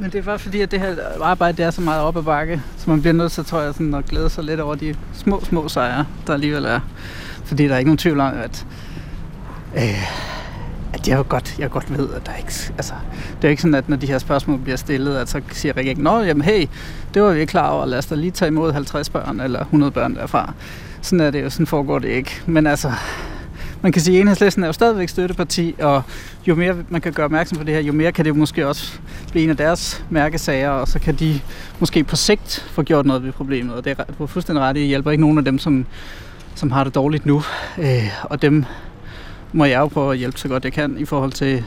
Men 0.00 0.10
det 0.10 0.18
er 0.18 0.22
bare 0.22 0.38
fordi, 0.38 0.60
at 0.60 0.70
det 0.70 0.80
her 0.80 0.96
arbejde 1.22 1.56
det 1.56 1.64
er 1.64 1.70
så 1.70 1.80
meget 1.80 2.02
op 2.02 2.16
ad 2.16 2.22
bakke, 2.22 2.62
så 2.76 2.90
man 2.90 3.00
bliver 3.00 3.14
nødt 3.14 3.32
til, 3.32 3.44
tror 3.44 3.60
jeg, 3.60 3.74
sådan, 3.74 3.94
at 3.94 4.04
glæde 4.04 4.30
sig 4.30 4.44
lidt 4.44 4.60
over 4.60 4.74
de 4.74 4.94
små, 5.12 5.44
små 5.44 5.68
sejre, 5.68 6.06
der 6.26 6.34
alligevel 6.34 6.64
er. 6.64 6.80
Fordi 7.44 7.68
der 7.68 7.74
er 7.74 7.78
ikke 7.78 7.88
nogen 7.88 7.98
tvivl 7.98 8.20
om, 8.20 8.34
at, 8.34 8.66
øh, 9.76 10.12
at 10.92 11.08
jeg 11.08 11.18
jo 11.18 11.24
godt, 11.28 11.58
jeg 11.58 11.70
godt 11.70 11.98
ved, 11.98 12.14
at 12.14 12.26
der 12.26 12.34
ikke, 12.34 12.52
altså, 12.76 12.94
det 13.42 13.48
er 13.48 13.50
ikke 13.50 13.62
sådan, 13.62 13.74
at 13.74 13.88
når 13.88 13.96
de 13.96 14.06
her 14.06 14.18
spørgsmål 14.18 14.58
bliver 14.58 14.76
stillet, 14.76 15.16
at 15.16 15.28
så 15.28 15.40
siger 15.52 15.76
regeringen, 15.76 16.04
nå, 16.04 16.20
jamen 16.20 16.42
hey, 16.42 16.66
det 17.14 17.22
var 17.22 17.32
vi 17.32 17.40
ikke 17.40 17.50
klar 17.50 17.70
over, 17.70 17.86
lad 17.86 17.98
os 17.98 18.06
da 18.06 18.14
lige 18.14 18.30
tage 18.30 18.48
imod 18.48 18.72
50 18.72 19.10
børn 19.10 19.40
eller 19.40 19.60
100 19.60 19.92
børn 19.92 20.14
derfra. 20.14 20.52
Sådan 21.02 21.20
er 21.20 21.30
det 21.30 21.42
jo, 21.42 21.50
sådan 21.50 21.66
foregår 21.66 21.98
det 21.98 22.08
ikke. 22.08 22.40
Men 22.46 22.66
altså, 22.66 22.92
man 23.82 23.92
kan 23.92 24.02
sige, 24.02 24.16
at 24.16 24.20
enhedslisten 24.20 24.62
er 24.62 24.66
jo 24.66 24.72
stadigvæk 24.72 25.08
støtteparti, 25.08 25.74
og 25.78 26.02
jo 26.46 26.54
mere 26.54 26.76
man 26.88 27.00
kan 27.00 27.12
gøre 27.12 27.24
opmærksom 27.24 27.58
på 27.58 27.64
det 27.64 27.74
her, 27.74 27.80
jo 27.80 27.92
mere 27.92 28.12
kan 28.12 28.24
det 28.24 28.28
jo 28.28 28.34
måske 28.34 28.66
også 28.66 28.98
blive 29.30 29.44
en 29.44 29.50
af 29.50 29.56
deres 29.56 30.04
mærkesager, 30.10 30.70
og 30.70 30.88
så 30.88 30.98
kan 30.98 31.14
de 31.14 31.40
måske 31.78 32.04
på 32.04 32.16
sigt 32.16 32.66
få 32.70 32.82
gjort 32.82 33.06
noget 33.06 33.22
ved 33.22 33.32
problemet. 33.32 33.74
Og 33.74 33.84
det 33.84 33.96
er, 33.98 34.04
på 34.04 34.26
fuldstændig 34.26 34.64
ret, 34.64 34.74
det 34.74 34.86
hjælper 34.86 35.10
ikke 35.10 35.20
nogen 35.20 35.38
af 35.38 35.44
dem, 35.44 35.58
som, 35.58 35.86
som 36.54 36.70
har 36.70 36.84
det 36.84 36.94
dårligt 36.94 37.26
nu. 37.26 37.42
Øh, 37.78 38.08
og 38.22 38.42
dem 38.42 38.64
må 39.52 39.64
jeg 39.64 39.78
jo 39.78 39.86
prøve 39.86 40.12
at 40.12 40.18
hjælpe 40.18 40.38
så 40.38 40.48
godt 40.48 40.64
jeg 40.64 40.72
kan 40.72 40.96
i 40.98 41.04
forhold 41.04 41.32
til 41.32 41.64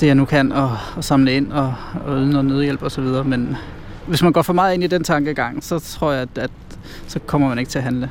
det, 0.00 0.06
jeg 0.06 0.14
nu 0.14 0.24
kan, 0.24 0.52
og, 0.52 0.76
og 0.96 1.04
samle 1.04 1.32
ind 1.32 1.52
og, 1.52 1.74
og 2.06 2.16
yde 2.16 2.30
noget 2.30 2.44
nødhjælp 2.44 2.82
osv. 2.82 3.04
Men 3.24 3.56
hvis 4.06 4.22
man 4.22 4.32
går 4.32 4.42
for 4.42 4.52
meget 4.52 4.74
ind 4.74 4.84
i 4.84 4.86
den 4.86 5.04
tankegang, 5.04 5.64
så 5.64 5.78
tror 5.78 6.12
jeg, 6.12 6.22
at, 6.22 6.38
at 6.38 6.50
så 7.06 7.18
kommer 7.18 7.48
man 7.48 7.58
ikke 7.58 7.70
til 7.70 7.78
at 7.78 7.84
handle. 7.84 8.10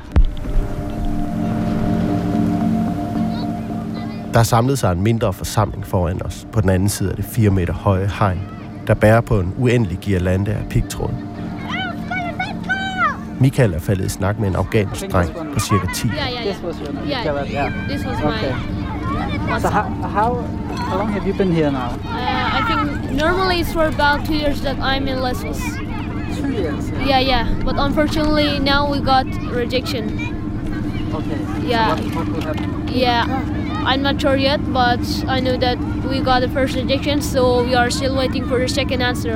Der 4.34 4.40
er 4.40 4.44
samlet 4.44 4.78
sig 4.78 4.92
en 4.92 5.02
mindre 5.02 5.32
forsamling 5.32 5.86
foran 5.86 6.22
os 6.26 6.46
på 6.52 6.60
den 6.60 6.70
anden 6.70 6.88
side 6.88 7.10
af 7.10 7.16
det 7.16 7.24
4 7.24 7.50
meter 7.50 7.72
høje 7.72 8.10
hegn, 8.18 8.40
der 8.86 8.94
bærer 8.94 9.20
på 9.20 9.40
en 9.40 9.54
uendelig 9.58 9.98
girlande 9.98 10.50
af 10.52 10.66
pigtråd. 10.70 11.10
Michael 13.40 13.74
er 13.74 13.78
faldet 13.80 14.04
i 14.04 14.08
snak 14.08 14.38
med 14.38 14.48
en 14.48 14.56
afghansk 14.56 15.12
dreng 15.12 15.30
på 15.54 15.60
cirka 15.60 15.86
10. 15.94 16.08
Yeah, 16.08 16.32
yeah, 16.32 16.44
This 16.44 16.56
yeah. 16.56 16.66
was 16.66 16.76
your 16.78 16.92
name. 16.92 17.08
Yeah, 17.08 17.52
yeah. 17.52 17.72
this 17.88 18.06
was 18.06 18.16
Okay. 18.18 18.54
my. 19.48 19.60
So 19.60 19.68
how, 19.68 19.82
how, 20.16 20.42
how 20.88 20.98
long 20.98 21.12
have 21.12 21.26
you 21.28 21.34
been 21.38 21.52
here 21.52 21.70
now? 21.70 21.90
Uh, 22.04 22.58
I 22.58 22.60
think 22.68 23.12
normally 23.22 23.60
it's 23.60 23.72
for 23.72 23.86
about 23.86 24.26
two 24.26 24.34
years 24.34 24.60
that 24.62 24.76
I'm 24.80 25.08
in 25.08 25.18
Lesbos. 25.22 25.60
Two 26.40 26.52
years. 26.52 26.90
Yeah, 27.10 27.20
yeah. 27.20 27.44
But 27.64 27.74
unfortunately 27.78 28.58
now 28.58 28.90
we 28.92 28.98
got 29.00 29.26
rejection. 29.60 30.04
Okay. 31.14 31.38
Yeah. 31.70 31.96
So 31.96 32.02
what, 32.02 32.14
what 32.16 32.28
will 32.28 32.40
happen? 32.40 32.88
Yeah. 32.88 33.63
I'm 33.86 34.02
not 34.02 34.20
sure 34.20 34.36
yet, 34.36 34.60
but 34.72 35.00
I 35.36 35.40
know 35.40 35.56
that 35.66 35.78
we 36.10 36.16
got 36.30 36.40
the 36.42 36.48
first 36.48 36.76
rejection, 36.76 37.22
so 37.22 37.62
we 37.64 37.74
are 37.74 37.90
still 37.90 38.14
waiting 38.16 38.48
for 38.48 38.58
the 38.58 38.68
second 38.68 39.02
answer. 39.02 39.34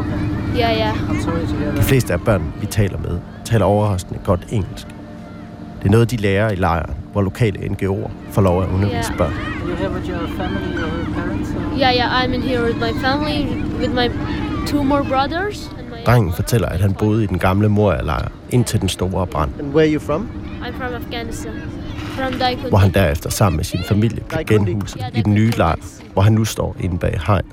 Okay. 0.00 0.20
Yeah, 0.58 0.72
yeah. 0.76 1.10
I'm 1.10 1.20
sorry 1.22 1.46
to 1.46 1.54
hear 1.56 1.70
De 1.70 1.76
that. 1.76 1.84
fleste 1.84 2.12
af 2.12 2.20
børn, 2.20 2.42
vi 2.60 2.66
taler 2.66 2.98
med, 2.98 3.18
taler 3.44 3.64
overraskende 3.64 4.20
godt 4.24 4.46
engelsk. 4.50 4.86
Det 5.82 5.86
er 5.86 5.90
noget, 5.90 6.10
de 6.10 6.16
lærer 6.16 6.50
i 6.50 6.54
lejren, 6.54 6.94
hvor 7.12 7.22
lokale 7.22 7.58
NGO'er 7.58 8.10
får 8.32 8.42
lov 8.42 8.62
at 8.62 8.68
undervise 8.68 9.12
Ja. 9.12 9.16
børn. 9.18 9.32
Are 9.32 9.70
you 9.70 9.74
here 9.76 9.90
with 9.90 10.10
your 10.10 10.26
family 10.36 10.74
or 10.82 10.88
your 10.96 11.14
parents? 11.14 11.50
Or? 11.50 11.78
Yeah, 11.78 11.94
yeah. 11.96 12.24
I'm 12.24 12.32
in 12.34 12.42
here 12.42 12.62
with 12.64 12.76
my 12.78 12.92
family, 13.00 13.46
with 13.80 13.94
my 13.94 14.08
two 14.66 14.82
more 14.84 15.04
brothers. 15.04 15.70
Drengen 16.06 16.32
fortæller, 16.32 16.68
at 16.68 16.80
han 16.80 16.94
boede 16.94 17.24
i 17.24 17.26
den 17.26 17.38
gamle 17.38 17.68
Moria-lejr 17.68 18.28
indtil 18.50 18.80
den 18.80 18.88
store 18.88 19.26
brand, 19.26 19.50
And 19.60 19.72
where 19.74 19.86
are 19.88 19.94
you 19.94 20.00
from? 20.00 20.28
I'm 20.62 20.72
from 20.82 20.94
Afghanistan. 21.04 21.52
Hvor 22.68 22.78
han 22.78 22.90
derefter 22.90 23.30
sammen 23.30 23.56
med 23.56 23.64
sin 23.64 23.80
familie 23.88 24.22
blev 24.28 24.44
genhuset 24.46 25.00
i 25.14 25.20
den 25.22 25.34
nye 25.34 25.50
lejr, 25.50 25.76
hvor 26.12 26.22
han 26.22 26.32
nu 26.32 26.44
står 26.44 26.76
inde 26.80 26.98
bag 26.98 27.20
hegnet. 27.26 27.52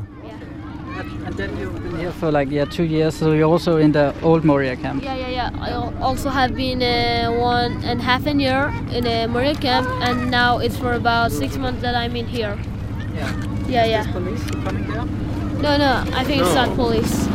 And 1.28 1.36
then 1.36 1.50
you've 1.62 1.82
been 1.84 2.00
here 2.00 2.12
for 2.12 2.32
like 2.32 2.52
yeah 2.56 2.66
two 2.72 2.84
years, 2.84 3.14
so 3.14 3.26
you're 3.34 3.52
also 3.54 3.78
in 3.78 3.94
the 3.94 4.14
old 4.24 4.44
Moria 4.44 4.76
camp. 4.76 5.04
Yeah, 5.04 5.18
yeah, 5.18 5.32
yeah. 5.32 5.68
I 5.68 5.72
al- 5.72 5.94
also 6.02 6.30
have 6.30 6.54
been 6.56 6.82
uh, 6.82 7.44
one 7.44 7.72
and 7.92 8.02
half 8.02 8.28
a 8.28 8.32
year 8.34 8.74
in 8.98 9.08
a 9.08 9.28
Moria 9.28 9.56
camp, 9.56 9.88
and 10.02 10.30
now 10.32 10.60
it's 10.60 10.78
for 10.78 10.94
about 10.94 11.32
six 11.32 11.58
months 11.58 11.82
that 11.82 11.96
I'm 11.96 12.16
in 12.16 12.28
here. 12.28 12.58
Yeah. 13.16 13.30
Yeah, 13.70 13.86
yeah. 13.86 14.12
Police 14.12 14.44
coming 14.66 14.88
there? 14.92 15.06
No, 15.62 15.78
no, 15.78 16.04
I 16.20 16.24
think 16.24 16.42
it's 16.42 16.56
not 16.56 16.76
police. 16.76 17.28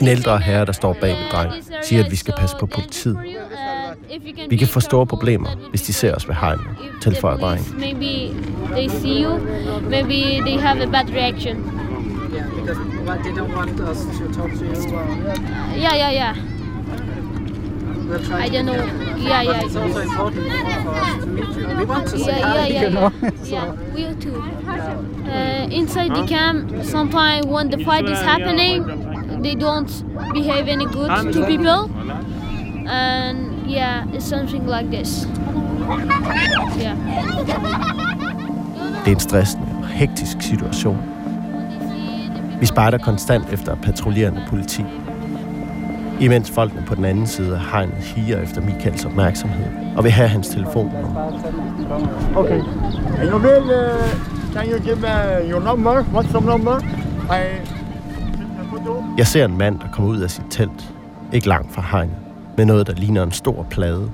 En 0.00 0.08
ældre 0.08 0.38
herre, 0.38 0.64
der 0.64 0.72
står 0.72 0.96
bag 1.00 1.10
en 1.10 1.16
dreng, 1.32 1.52
siger, 1.82 2.04
at 2.04 2.10
vi 2.10 2.16
skal 2.16 2.34
passe 2.38 2.56
på 2.60 2.66
politiet. 2.66 3.18
Vi 4.50 4.56
kan 4.56 4.68
få 4.68 4.80
store 4.80 5.06
problemer, 5.06 5.48
hvis 5.70 5.82
de 5.82 5.92
ser 5.92 6.14
os 6.14 6.28
ved 6.28 6.34
hegnet, 6.34 6.66
tilføjer 7.02 7.36
drengen. 7.36 7.66
Maybe 7.78 8.34
they 8.72 8.88
see 8.88 9.22
you, 9.24 9.38
maybe 9.90 10.42
they 10.46 10.58
have 10.60 10.82
a 10.82 10.86
bad 10.86 11.10
reaction. 11.14 11.56
Yeah, 12.34 12.46
because 12.56 12.78
but 13.06 13.18
they 13.24 13.32
don't 13.32 13.54
want 13.56 13.80
us 13.90 13.98
to 14.18 14.32
talk 14.40 14.50
to 14.58 14.64
you. 14.64 14.74
Yeah, 15.76 15.94
yeah, 15.96 16.12
yeah. 16.12 16.36
I 18.44 18.48
don't 18.48 18.66
know. 18.66 18.74
get. 18.74 19.18
Yeah, 19.18 19.44
But 19.44 19.56
yeah. 19.56 19.64
it's 19.64 19.76
also 19.76 20.00
important 20.00 20.46
for 20.82 20.90
us 20.90 21.24
to 21.24 21.26
meet 21.26 21.56
you. 21.56 21.66
We 21.78 21.84
want 21.84 22.06
to 22.08 22.18
say 22.18 22.38
Yeah, 22.38 22.52
hi, 22.52 22.66
yeah, 22.66 22.74
yeah, 22.74 22.82
you 22.82 22.90
know. 22.90 23.10
yeah, 23.44 23.72
we 23.94 24.14
too. 24.24 24.42
Uh, 25.34 25.80
inside 25.80 26.10
the 26.14 26.26
camp, 26.26 26.84
sometimes 26.84 27.46
when 27.46 27.70
the 27.70 27.78
fight 27.84 28.04
is 28.08 28.20
happening, 28.20 28.78
they 29.44 29.54
don't 29.54 29.92
behave 30.32 30.68
any 30.68 30.86
good 30.86 31.32
to 31.32 31.46
people. 31.46 31.90
And 32.88 33.70
yeah, 33.70 34.14
it's 34.14 34.24
something 34.24 34.66
like 34.66 34.88
this. 34.90 35.28
Yeah. 36.78 36.96
Det 39.04 39.10
er 39.10 39.14
en 39.14 39.20
stressende 39.20 39.66
og 39.82 39.88
hektisk 39.88 40.36
situation. 40.40 40.98
Vi 42.60 42.66
spejder 42.66 42.98
konstant 42.98 43.52
efter 43.52 43.74
patruljerende 43.74 44.42
politi. 44.48 44.84
Imens 46.20 46.50
folkene 46.50 46.82
på 46.86 46.94
den 46.94 47.04
anden 47.04 47.26
side 47.26 47.54
af 47.54 47.60
hegnet 47.60 47.94
higer 47.94 48.40
efter 48.40 48.60
Michaels 48.60 49.04
opmærksomhed 49.04 49.66
og 49.96 50.04
vil 50.04 50.12
have 50.12 50.28
hans 50.28 50.48
telefonnummer. 50.48 51.32
Okay. 52.36 52.60
And 53.18 53.30
you 53.30 53.38
will, 53.38 53.64
uh, 53.64 54.54
can 54.54 54.70
you 54.70 54.78
give 54.78 55.04
uh, 55.04 55.50
your 55.50 55.60
number, 55.60 56.04
WhatsApp 56.14 56.46
number? 56.46 56.80
I 57.30 57.73
jeg 59.18 59.26
ser 59.26 59.44
en 59.44 59.58
mand, 59.58 59.78
der 59.78 59.88
kommer 59.92 60.10
ud 60.10 60.20
af 60.20 60.30
sit 60.30 60.44
telt, 60.50 60.94
ikke 61.32 61.48
langt 61.48 61.72
fra 61.72 61.84
hegnet, 61.90 62.16
med 62.56 62.64
noget, 62.64 62.86
der 62.86 62.92
ligner 62.92 63.22
en 63.22 63.32
stor 63.32 63.66
plade. 63.70 64.10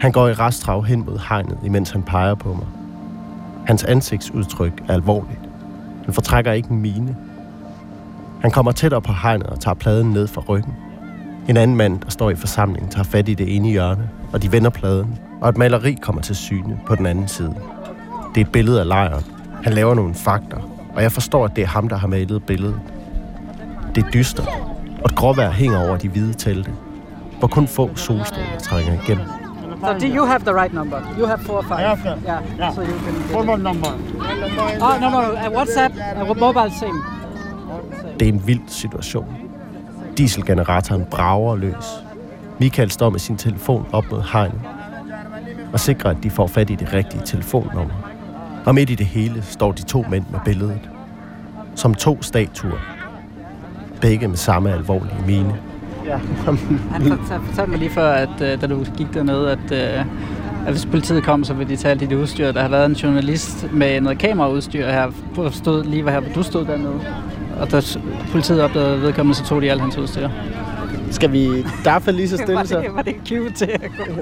Han 0.00 0.12
går 0.12 0.28
i 0.28 0.32
resttrav 0.32 0.84
hen 0.84 1.04
mod 1.06 1.18
hegnet, 1.28 1.58
imens 1.64 1.90
han 1.90 2.02
peger 2.02 2.34
på 2.34 2.52
mig. 2.52 2.66
Hans 3.66 3.84
ansigtsudtryk 3.84 4.82
er 4.88 4.94
alvorligt. 4.94 5.40
Han 6.04 6.14
fortrækker 6.14 6.52
ikke 6.52 6.70
en 6.70 6.80
mine. 6.80 7.16
Han 8.40 8.50
kommer 8.50 8.72
tættere 8.72 9.02
på 9.02 9.12
hegnet 9.12 9.46
og 9.46 9.60
tager 9.60 9.74
pladen 9.74 10.10
ned 10.10 10.26
fra 10.26 10.42
ryggen. 10.48 10.74
En 11.48 11.56
anden 11.56 11.76
mand, 11.76 12.00
der 12.00 12.10
står 12.10 12.30
i 12.30 12.34
forsamlingen, 12.34 12.90
tager 12.90 13.04
fat 13.04 13.28
i 13.28 13.34
det 13.34 13.56
ene 13.56 13.68
hjørne, 13.68 14.10
og 14.32 14.42
de 14.42 14.52
vender 14.52 14.70
pladen, 14.70 15.18
og 15.40 15.48
et 15.48 15.56
maleri 15.56 15.96
kommer 16.02 16.22
til 16.22 16.36
syne 16.36 16.80
på 16.86 16.94
den 16.94 17.06
anden 17.06 17.28
side. 17.28 17.54
Det 18.34 18.40
er 18.40 18.44
et 18.44 18.52
billede 18.52 18.80
af 18.80 18.88
lejren. 18.88 19.24
Han 19.62 19.72
laver 19.72 19.94
nogle 19.94 20.14
fakter, 20.14 20.58
og 20.94 21.02
jeg 21.02 21.12
forstår, 21.12 21.44
at 21.44 21.56
det 21.56 21.62
er 21.62 21.68
ham, 21.68 21.88
der 21.88 21.96
har 21.96 22.08
malet 22.08 22.42
billedet. 22.42 22.80
Det 23.94 24.04
er 24.04 24.10
dystert, 24.10 24.48
og 25.04 25.10
et 25.10 25.14
gråvejr 25.16 25.50
hænger 25.50 25.88
over 25.88 25.96
de 25.96 26.08
hvide 26.08 26.34
telte, 26.34 26.70
hvor 27.38 27.48
kun 27.48 27.68
få 27.68 27.90
solstråler 27.96 28.58
trænger 28.62 29.02
igennem. 29.02 29.26
So 29.82 29.98
do 29.98 30.06
you 30.06 30.24
have 30.24 30.38
the 30.38 30.54
right 30.54 30.74
number? 30.74 31.00
You 31.18 31.26
have 31.26 31.38
four 31.38 31.56
or 31.56 31.62
five. 31.62 31.78
I 31.78 31.82
have 31.82 32.02
that. 32.04 32.18
Yeah. 32.24 32.58
Yeah. 32.58 32.74
So 32.74 32.82
you 32.82 32.98
can. 33.04 33.14
Get 33.14 33.56
it. 33.56 33.62
number. 33.62 33.88
Oh 34.80 35.00
no 35.00 35.10
no 35.10 35.20
no. 35.20 35.32
Uh, 35.32 35.50
WhatsApp, 35.56 35.94
uh, 36.30 36.36
mobile 36.36 36.72
same. 36.80 37.02
Det 38.20 38.28
er 38.28 38.32
en 38.32 38.46
vild 38.46 38.68
situation. 38.68 39.26
Dieselgeneratoren 40.16 41.04
brager 41.10 41.56
løs. 41.56 42.04
Michael 42.60 42.90
står 42.90 43.10
med 43.10 43.18
sin 43.18 43.36
telefon 43.36 43.86
op 43.92 44.04
mod 44.10 44.22
hegnet 44.32 44.60
og 45.72 45.80
sikrer, 45.80 46.10
at 46.10 46.16
de 46.22 46.30
får 46.30 46.46
fat 46.46 46.70
i 46.70 46.74
det 46.74 46.92
rigtige 46.92 47.22
telefonnummer. 47.24 47.94
Og 48.66 48.74
midt 48.74 48.90
i 48.90 48.94
det 48.94 49.06
hele 49.06 49.42
står 49.42 49.72
de 49.72 49.82
to 49.82 50.04
mænd 50.10 50.24
med 50.30 50.40
billedet. 50.44 50.90
Som 51.74 51.94
to 51.94 52.22
statuer. 52.22 52.78
Begge 54.02 54.28
med 54.28 54.36
samme 54.36 54.72
alvorlige 54.72 55.16
mine. 55.26 55.56
Han 56.92 57.02
fortalte, 57.02 57.46
fortalte 57.46 57.70
mig 57.70 57.78
lige 57.78 57.90
før, 57.90 58.12
at 58.12 58.28
uh, 58.28 58.60
da 58.60 58.66
du 58.66 58.84
gik 58.96 59.06
dernede, 59.14 59.50
at, 59.52 59.58
uh, 59.70 60.66
at 60.66 60.72
hvis 60.72 60.86
politiet 60.86 61.22
kom, 61.22 61.44
så 61.44 61.54
ville 61.54 61.70
de 61.70 61.76
tage 61.76 61.90
alt 61.90 62.00
dit 62.00 62.12
udstyr. 62.12 62.52
Der 62.52 62.60
har 62.62 62.68
været 62.68 62.86
en 62.86 62.92
journalist 62.92 63.72
med 63.72 64.00
noget 64.00 64.18
kameraudstyr 64.18 64.86
her, 64.86 65.10
stod 65.50 65.84
lige 65.84 66.10
her, 66.10 66.20
hvor 66.20 66.32
du 66.34 66.42
stod 66.42 66.64
dernede. 66.64 67.00
Og 67.60 67.70
da 67.70 67.80
politiet 68.32 68.62
opdagede 68.62 69.02
vedkommende, 69.02 69.38
så 69.38 69.44
tog 69.44 69.62
de 69.62 69.70
alt 69.70 69.80
hans 69.80 69.98
udstyr. 69.98 70.28
Skal 71.10 71.32
vi 71.32 71.48
derfor 71.84 72.10
lige 72.10 72.28
så 72.28 72.36
stille 72.44 72.66
så? 72.66 72.80
det, 72.80 72.94
var 72.94 73.02
det 73.02 73.14
cute 73.28 73.50
til 73.50 73.70
at 73.74 73.90
gå? 73.98 74.12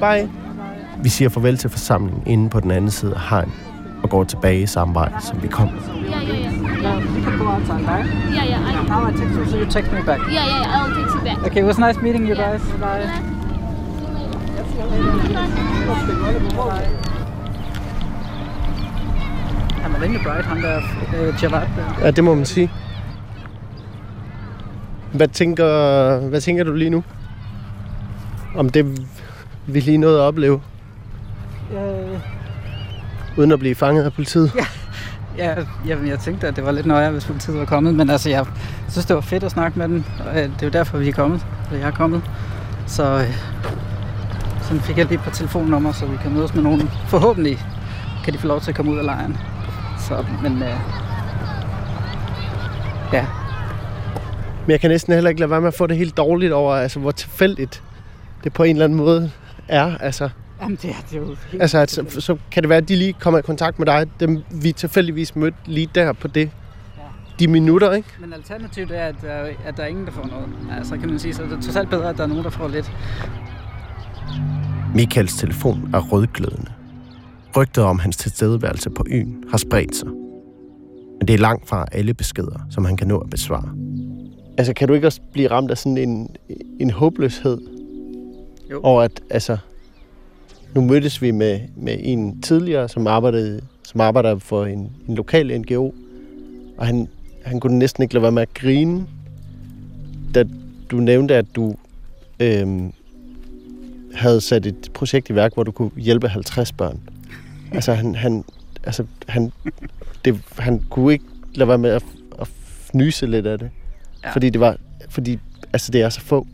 Bye. 0.00 0.30
Vi 1.02 1.08
siger 1.08 1.28
farvel 1.28 1.56
til 1.56 1.70
forsamlingen 1.70 2.22
inde 2.26 2.50
på 2.50 2.60
den 2.60 2.70
anden 2.70 2.90
side 2.90 3.14
af 3.14 3.20
hegn 3.30 3.52
og 4.02 4.10
går 4.10 4.24
tilbage 4.24 4.66
samme 4.66 4.94
vej, 4.94 5.12
som 5.20 5.42
vi 5.42 5.48
kom. 5.48 5.68
Yeah, 5.68 6.28
yeah, 6.28 6.52
yeah. 6.82 7.37
Outside, 7.58 7.82
right? 7.86 8.06
Yeah, 8.32 8.44
yeah. 8.44 8.60
I, 8.64 8.86
Now 8.86 9.04
I 9.04 9.10
text 9.10 9.34
you, 9.34 9.44
so 9.46 9.56
you 9.58 9.66
text 9.66 9.90
me 9.92 10.00
back. 10.02 10.20
yeah, 10.20 10.46
yeah, 10.46 10.60
yeah. 10.60 10.76
I'll 10.76 10.94
take 10.94 11.14
you 11.14 11.20
back. 11.24 11.38
Okay, 11.46 11.60
it 11.60 11.64
was 11.64 11.78
nice 11.78 11.96
meeting 11.96 12.24
you 12.26 12.36
guys. 12.36 12.62
Bye. 12.78 13.04
Han 19.82 19.94
er 19.94 20.02
rimelig 20.02 20.22
bright, 20.22 20.46
ham 20.46 20.60
der 20.60 20.76
øh, 21.16 21.40
der. 21.40 21.60
Ja, 22.00 22.10
det 22.10 22.24
må 22.24 22.34
man 22.34 22.44
sige. 22.46 22.70
Hvad 25.12 25.28
tænker, 25.28 26.18
hvad 26.28 26.40
tænker 26.40 26.64
du 26.64 26.72
lige 26.72 26.90
nu? 26.90 27.04
Om 28.56 28.68
det, 28.68 29.06
vi 29.66 29.80
lige 29.80 29.98
nåede 29.98 30.18
at 30.18 30.22
opleve, 30.22 30.60
Øh, 31.72 32.20
uden 33.36 33.52
at 33.52 33.58
blive 33.58 33.74
fanget 33.74 34.04
af 34.04 34.12
politiet? 34.12 34.52
Ja, 34.56 34.66
jamen, 35.86 36.08
jeg 36.08 36.18
tænkte, 36.18 36.48
at 36.48 36.56
det 36.56 36.64
var 36.64 36.72
lidt 36.72 36.86
nøjere, 36.86 37.10
hvis 37.10 37.24
politiet 37.24 37.58
var 37.58 37.64
kommet, 37.64 37.94
men 37.94 38.10
altså, 38.10 38.30
jeg 38.30 38.46
synes, 38.88 39.06
det 39.06 39.14
var 39.16 39.20
fedt 39.22 39.44
at 39.44 39.50
snakke 39.50 39.78
med 39.78 39.88
dem. 39.88 40.04
og, 40.26 40.36
øh, 40.38 40.42
Det 40.42 40.62
er 40.62 40.66
jo 40.66 40.70
derfor, 40.70 40.98
vi 40.98 41.08
er 41.08 41.12
kommet, 41.12 41.46
eller 41.66 41.78
jeg 41.80 41.86
er 41.88 41.96
kommet. 41.96 42.22
Så 42.86 43.04
øh, 43.18 43.36
sådan 44.62 44.80
fik 44.80 44.98
jeg 44.98 45.06
lige 45.06 45.18
på 45.18 45.30
telefonnummer, 45.30 45.92
så 45.92 46.06
vi 46.06 46.16
kan 46.22 46.32
mødes 46.34 46.54
med 46.54 46.62
nogen. 46.62 46.90
Forhåbentlig 47.08 47.58
kan 48.24 48.32
de 48.34 48.38
få 48.38 48.46
lov 48.46 48.60
til 48.60 48.70
at 48.70 48.76
komme 48.76 48.92
ud 48.92 48.98
af 48.98 49.04
lejren. 49.04 49.36
Så, 49.98 50.24
men 50.42 50.62
øh, 50.62 50.74
ja, 53.12 53.26
Men 54.66 54.70
jeg 54.72 54.80
kan 54.80 54.90
næsten 54.90 55.14
heller 55.14 55.30
ikke 55.30 55.40
lade 55.40 55.50
være 55.50 55.60
med 55.60 55.68
at 55.68 55.74
få 55.74 55.86
det 55.86 55.96
helt 55.96 56.16
dårligt 56.16 56.52
over, 56.52 56.74
altså, 56.74 56.98
hvor 57.00 57.10
tilfældigt 57.10 57.82
det 58.44 58.52
på 58.52 58.62
en 58.62 58.76
eller 58.76 58.84
anden 58.84 58.98
måde 58.98 59.30
er. 59.68 59.98
Altså, 60.00 60.28
jamen, 60.62 60.78
det, 60.82 60.90
er, 60.90 60.94
det 61.10 61.16
er 61.16 61.20
jo 61.20 61.26
helt... 61.50 61.62
altså 61.62 61.78
at, 61.78 61.90
så, 61.90 62.20
så 62.20 62.36
kan 62.50 62.62
det 62.62 62.68
være, 62.68 62.78
at 62.78 62.88
de 62.88 62.96
lige 62.96 63.12
kommer 63.12 63.38
i 63.38 63.42
kontakt 63.42 63.78
med 63.78 63.86
dig, 63.86 64.06
dem 64.20 64.42
vi 64.62 64.72
tilfældigvis 64.72 65.36
mødte 65.36 65.56
lige 65.66 65.88
der 65.94 66.12
på 66.12 66.28
det. 66.28 66.50
De 67.38 67.48
minutter, 67.48 67.92
ikke? 67.92 68.08
Men 68.20 68.32
alternativet 68.32 68.90
er, 68.90 69.04
at, 69.04 69.14
der- 69.22 69.48
at 69.64 69.76
der 69.76 69.82
er 69.82 69.86
ingen, 69.86 70.06
der 70.06 70.12
får 70.12 70.26
noget. 70.26 70.48
Altså, 70.78 70.96
kan 70.96 71.08
man 71.08 71.18
sige, 71.18 71.34
så 71.34 71.42
er 71.42 71.46
det 71.48 71.62
totalt 71.64 71.90
bedre, 71.90 72.08
at 72.10 72.16
der 72.16 72.22
er 72.22 72.26
nogen, 72.26 72.44
der 72.44 72.50
får 72.50 72.68
lidt. 72.68 72.92
Michaels 74.94 75.34
telefon 75.36 75.90
er 75.94 75.98
rødglødende. 76.00 76.72
Rygtet 77.56 77.84
om 77.84 77.98
hans 77.98 78.16
tilstedeværelse 78.16 78.90
på 78.90 79.04
øen 79.10 79.44
har 79.50 79.58
spredt 79.58 79.96
sig. 79.96 80.08
Men 81.18 81.28
det 81.28 81.34
er 81.34 81.38
langt 81.38 81.68
fra 81.68 81.86
alle 81.92 82.14
beskeder, 82.14 82.66
som 82.70 82.84
han 82.84 82.96
kan 82.96 83.08
nå 83.08 83.18
at 83.18 83.30
besvare. 83.30 83.68
Altså, 84.58 84.74
kan 84.74 84.88
du 84.88 84.94
ikke 84.94 85.06
også 85.06 85.20
blive 85.32 85.50
ramt 85.50 85.70
af 85.70 85.78
sådan 85.78 85.98
en, 85.98 86.28
en 86.80 86.90
håbløshed? 86.90 87.58
Jo. 88.70 88.80
Over 88.82 89.02
at, 89.02 89.20
altså, 89.30 89.56
nu 90.74 90.80
mødtes 90.80 91.22
vi 91.22 91.30
med, 91.30 91.60
med 91.76 91.96
en 92.00 92.42
tidligere, 92.42 92.88
som 92.88 93.06
arbejdede 93.06 93.60
som 93.88 94.00
arbejder 94.00 94.38
for 94.38 94.66
en, 94.66 94.92
en 95.08 95.14
lokal 95.14 95.60
NGO, 95.60 95.94
og 96.78 96.86
han, 96.86 97.08
han 97.44 97.60
kunne 97.60 97.78
næsten 97.78 98.02
ikke 98.02 98.14
lade 98.14 98.22
være 98.22 98.32
med 98.32 98.42
at 98.42 98.54
grine, 98.54 99.06
da 100.34 100.44
du 100.90 100.96
nævnte, 100.96 101.34
at 101.34 101.46
du 101.56 101.76
øhm, 102.40 102.92
havde 104.14 104.40
sat 104.40 104.66
et 104.66 104.90
projekt 104.94 105.30
i 105.30 105.34
værk, 105.34 105.54
hvor 105.54 105.62
du 105.62 105.70
kunne 105.70 105.90
hjælpe 105.96 106.28
50 106.28 106.72
børn. 106.72 107.00
Altså, 107.72 107.94
han, 107.94 108.14
han, 108.14 108.44
altså, 108.84 109.04
han, 109.28 109.52
det, 110.24 110.40
han 110.58 110.82
kunne 110.90 111.12
ikke 111.12 111.24
lade 111.54 111.68
være 111.68 111.78
med 111.78 111.90
at, 111.90 112.04
at 112.40 112.48
fnyse 112.92 113.26
lidt 113.26 113.46
af 113.46 113.58
det. 113.58 113.70
Ja. 114.24 114.30
Fordi 114.30 114.50
det 114.50 114.60
var, 114.60 114.76
fordi, 115.08 115.38
altså, 115.72 115.92
det 115.92 116.02
er 116.02 116.08
så 116.08 116.20
få. 116.20 116.46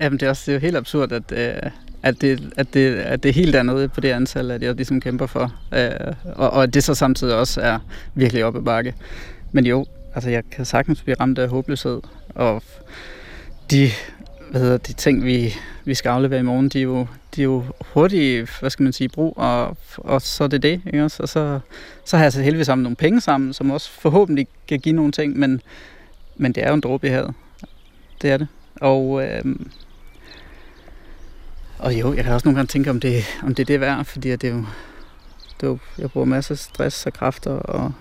Jamen, 0.00 0.20
det 0.20 0.26
er 0.26 0.30
også 0.30 0.42
det 0.46 0.52
er 0.52 0.54
jo 0.54 0.60
helt 0.60 0.76
absurd, 0.76 1.12
at, 1.12 1.32
øh, 1.32 1.70
at, 2.06 2.20
det, 2.20 2.52
at, 2.56 2.74
det, 2.74 2.94
at 2.94 3.22
det 3.22 3.34
helt 3.34 3.54
er 3.54 3.62
noget 3.62 3.92
på 3.92 4.00
det 4.00 4.10
antal, 4.10 4.50
at 4.50 4.62
jeg 4.62 4.74
ligesom 4.74 5.00
kæmper 5.00 5.26
for. 5.26 5.52
Øh, 5.74 6.14
og, 6.24 6.50
og 6.50 6.62
at 6.62 6.74
det 6.74 6.84
så 6.84 6.94
samtidig 6.94 7.34
også 7.34 7.60
er 7.60 7.78
virkelig 8.14 8.44
oppe 8.44 8.62
bakke. 8.62 8.94
Men 9.52 9.66
jo, 9.66 9.86
altså 10.14 10.30
jeg 10.30 10.42
kan 10.50 10.64
sagtens 10.64 11.02
blive 11.02 11.16
ramt 11.20 11.38
af 11.38 11.48
håbløshed. 11.48 12.00
Og 12.28 12.62
de, 13.70 13.90
hvad 14.50 14.60
hedder, 14.60 14.76
de 14.76 14.92
ting, 14.92 15.24
vi, 15.24 15.54
vi 15.84 15.94
skal 15.94 16.08
aflevere 16.08 16.40
i 16.40 16.42
morgen, 16.42 16.68
de 16.68 16.78
er 16.78 16.82
jo, 16.82 17.06
de 17.36 17.40
er 17.40 17.44
jo 17.44 17.64
hurtige, 17.80 18.48
hvad 18.60 18.70
skal 18.70 18.82
man 18.82 18.92
sige, 18.92 19.08
brug, 19.08 19.38
og, 19.38 19.76
og 19.96 20.22
så 20.22 20.44
er 20.44 20.48
det 20.48 20.62
det. 20.62 20.80
Ikke 20.86 21.04
også? 21.04 21.22
Og 21.22 21.28
så, 21.28 21.60
så 22.04 22.16
har 22.16 22.24
jeg 22.24 22.32
så 22.32 22.42
heldigvis 22.42 22.66
sammen 22.66 22.82
nogle 22.82 22.96
penge 22.96 23.20
sammen, 23.20 23.52
som 23.52 23.70
også 23.70 23.90
forhåbentlig 23.90 24.46
kan 24.68 24.80
give 24.80 24.94
nogle 24.94 25.12
ting, 25.12 25.38
men, 25.38 25.60
men 26.36 26.52
det 26.52 26.62
er 26.62 26.68
jo 26.68 26.74
en 26.74 26.80
dråbe 26.80 27.06
i 27.06 27.10
havet. 27.10 27.34
Det 28.22 28.30
er 28.30 28.36
det. 28.36 28.48
Og, 28.80 29.24
øh, 29.24 29.44
og 31.78 32.00
jo, 32.00 32.14
jeg 32.14 32.24
kan 32.24 32.32
også 32.32 32.48
nogle 32.48 32.56
gange 32.56 32.68
tænke, 32.68 32.90
om 32.90 33.00
det, 33.00 33.24
om 33.42 33.54
det 33.54 33.62
er 33.62 33.66
det 33.66 33.80
værd, 33.80 34.04
fordi 34.04 34.30
det 34.30 34.44
er 34.44 34.54
jo, 34.54 34.64
det 35.60 35.62
er 35.62 35.66
jo, 35.66 35.78
jeg 35.98 36.10
bruger 36.10 36.26
masser 36.26 36.54
af 36.54 36.58
stress 36.58 37.06
og 37.06 37.12
kræfter, 37.12 37.52
og 37.52 37.92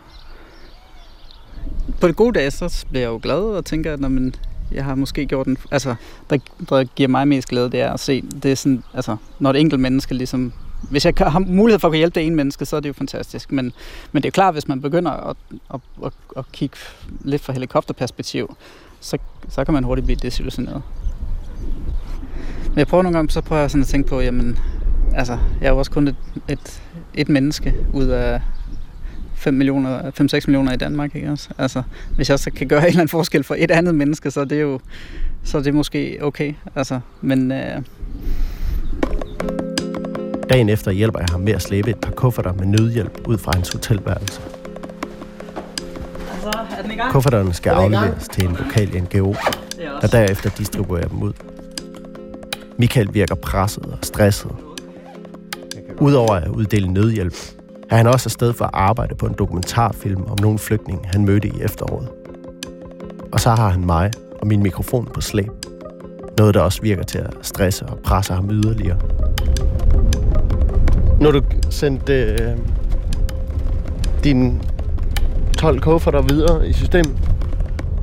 på 2.01 2.08
det 2.08 2.15
gode 2.15 2.39
dage, 2.39 2.51
så 2.51 2.86
bliver 2.89 3.01
jeg 3.01 3.10
jo 3.10 3.20
glad 3.24 3.38
og 3.38 3.65
tænker, 3.65 3.94
at 3.94 4.00
når 4.00 4.08
man, 4.08 4.36
jeg 4.72 4.84
har 4.84 4.96
måske 4.96 5.25
gjort 5.25 5.48
en... 5.48 5.58
Altså, 5.72 5.96
der, 6.29 6.38
der 6.70 6.84
giver 6.84 7.10
mig 7.10 7.27
mest 7.27 7.48
glæde, 7.48 7.72
det 7.72 7.82
er 7.82 7.94
at 7.94 8.00
se, 8.00 8.22
det 8.22 8.51
er 8.51 8.55
sådan, 8.55 8.84
altså, 8.94 9.17
når 9.39 9.50
et 9.50 9.60
enkelt 9.60 9.82
menneske 9.82 10.13
ligesom... 10.13 10.53
Hvis 10.89 11.05
jeg 11.05 11.13
har 11.17 11.39
mulighed 11.39 11.79
for 11.79 11.88
at 11.88 11.91
kunne 11.91 11.98
hjælpe 11.98 12.20
det 12.20 12.25
ene 12.25 12.36
menneske, 12.36 12.65
så 12.65 12.75
er 12.75 12.79
det 12.79 12.89
jo 12.89 12.94
fantastisk. 12.94 13.51
Men, 13.51 13.74
men 14.12 14.24
det 14.24 14.27
er 14.27 14.32
klart, 14.32 14.53
hvis 14.53 14.67
man 14.67 14.82
begynder 14.82 15.12
at, 15.12 15.38
at, 15.74 15.79
at, 16.05 16.13
at 16.38 16.46
kigge 16.51 16.77
lidt 17.22 17.41
fra 17.41 17.53
helikopterperspektiv, 17.53 18.55
så, 19.00 19.17
så 19.50 19.65
kan 19.65 19.74
man 19.74 19.84
hurtigt 19.84 20.05
blive 20.05 20.20
desillusioneret. 20.22 20.82
Men 22.75 22.79
jeg 22.79 22.88
prøver 22.88 23.03
nogle 23.03 23.17
gange, 23.17 23.32
så 23.32 23.41
prøver 23.41 23.62
jeg 23.62 23.72
sådan 23.72 23.82
at 23.82 23.88
tænke 23.88 24.10
på, 24.10 24.22
jamen, 24.22 24.58
altså, 25.13 25.38
jeg 25.62 25.67
er 25.67 25.72
jo 25.72 25.77
også 25.77 25.91
kun 25.91 26.08
et, 26.08 26.15
et, 26.48 26.82
et 27.13 27.29
menneske 27.29 27.74
ud 27.94 28.05
af 28.05 28.41
5 29.36 29.53
millioner, 29.53 30.01
5-6 30.01 30.12
millioner 30.48 30.74
i 30.74 30.77
Danmark, 30.77 31.15
ikke 31.15 31.32
også? 31.32 31.50
Altså, 31.58 31.84
hvis 32.15 32.29
jeg 32.29 32.39
så 32.39 32.51
kan 32.51 32.67
gøre 32.67 32.79
en 32.82 32.86
eller 32.86 33.00
anden 33.00 33.10
forskel 33.10 33.44
for 33.44 33.55
et 33.58 33.72
andet 33.72 33.96
menneske, 33.96 34.32
så 34.32 34.41
er 34.41 34.46
det 34.46 34.62
jo, 34.62 34.79
så 35.44 35.58
er 35.58 35.62
det 35.62 35.74
måske 35.74 36.17
okay, 36.22 36.53
altså, 36.75 37.00
men... 37.22 37.51
Øh... 37.51 37.82
Dagen 40.50 40.70
efter 40.70 40.91
hjælper 40.91 41.20
jeg 41.20 41.27
ham 41.32 41.39
med 41.39 41.53
at 41.53 41.62
slæbe 41.62 41.89
et 41.89 42.00
par 42.00 42.12
kufferter 42.12 42.53
med 42.53 42.65
nødhjælp 42.65 43.22
ud 43.27 43.38
fra 43.38 43.51
hans 43.55 43.70
hotelværelse. 43.70 44.41
Altså, 46.32 46.60
er? 46.98 47.12
Kufferterne 47.12 47.53
skal 47.53 47.70
afleveres 47.70 48.27
til 48.27 48.46
en 48.46 48.55
lokal 48.60 49.03
NGO, 49.03 49.36
der 50.01 50.07
derefter 50.07 50.50
distribuerer 50.50 51.07
dem 51.07 51.24
ud. 51.24 51.33
Michael 52.77 53.14
virker 53.14 53.35
presset 53.35 53.85
og 53.85 53.98
stresset. 54.03 54.51
Udover 56.01 56.31
at 56.33 56.48
uddele 56.48 56.88
nødhjælp, 56.88 57.33
er 57.90 57.96
han 57.98 58.07
også 58.07 58.27
afsted 58.27 58.53
for 58.53 58.66
at 58.66 58.72
arbejde 58.74 59.16
på 59.16 59.25
en 59.25 59.33
dokumentarfilm 59.38 60.24
om 60.27 60.38
nogle 60.42 60.59
flygtninge, 60.59 61.07
han 61.07 61.25
mødte 61.25 61.48
i 61.48 61.53
efteråret. 61.61 62.07
Og 63.31 63.40
så 63.40 63.50
har 63.50 63.70
han 63.70 63.85
mig 63.85 64.11
og 64.42 64.48
min 64.48 64.64
mikrofon 64.64 65.09
på 65.14 65.22
slæb. 65.22 65.51
Noget, 66.38 66.53
der 66.53 66.61
også 66.61 66.81
virker 66.81 67.03
til 67.03 67.18
at 67.18 67.33
stresse 67.42 67.85
og 67.85 67.98
presse 68.03 68.33
ham 68.33 68.50
yderligere. 68.51 68.98
Når 71.22 71.31
du 71.31 71.42
sendte 71.70 72.14
øh, 72.14 72.57
dine 74.24 74.59
12 75.57 75.79
kufferter 75.81 76.22
videre 76.22 76.68
i 76.68 76.74
systemet, 76.74 77.18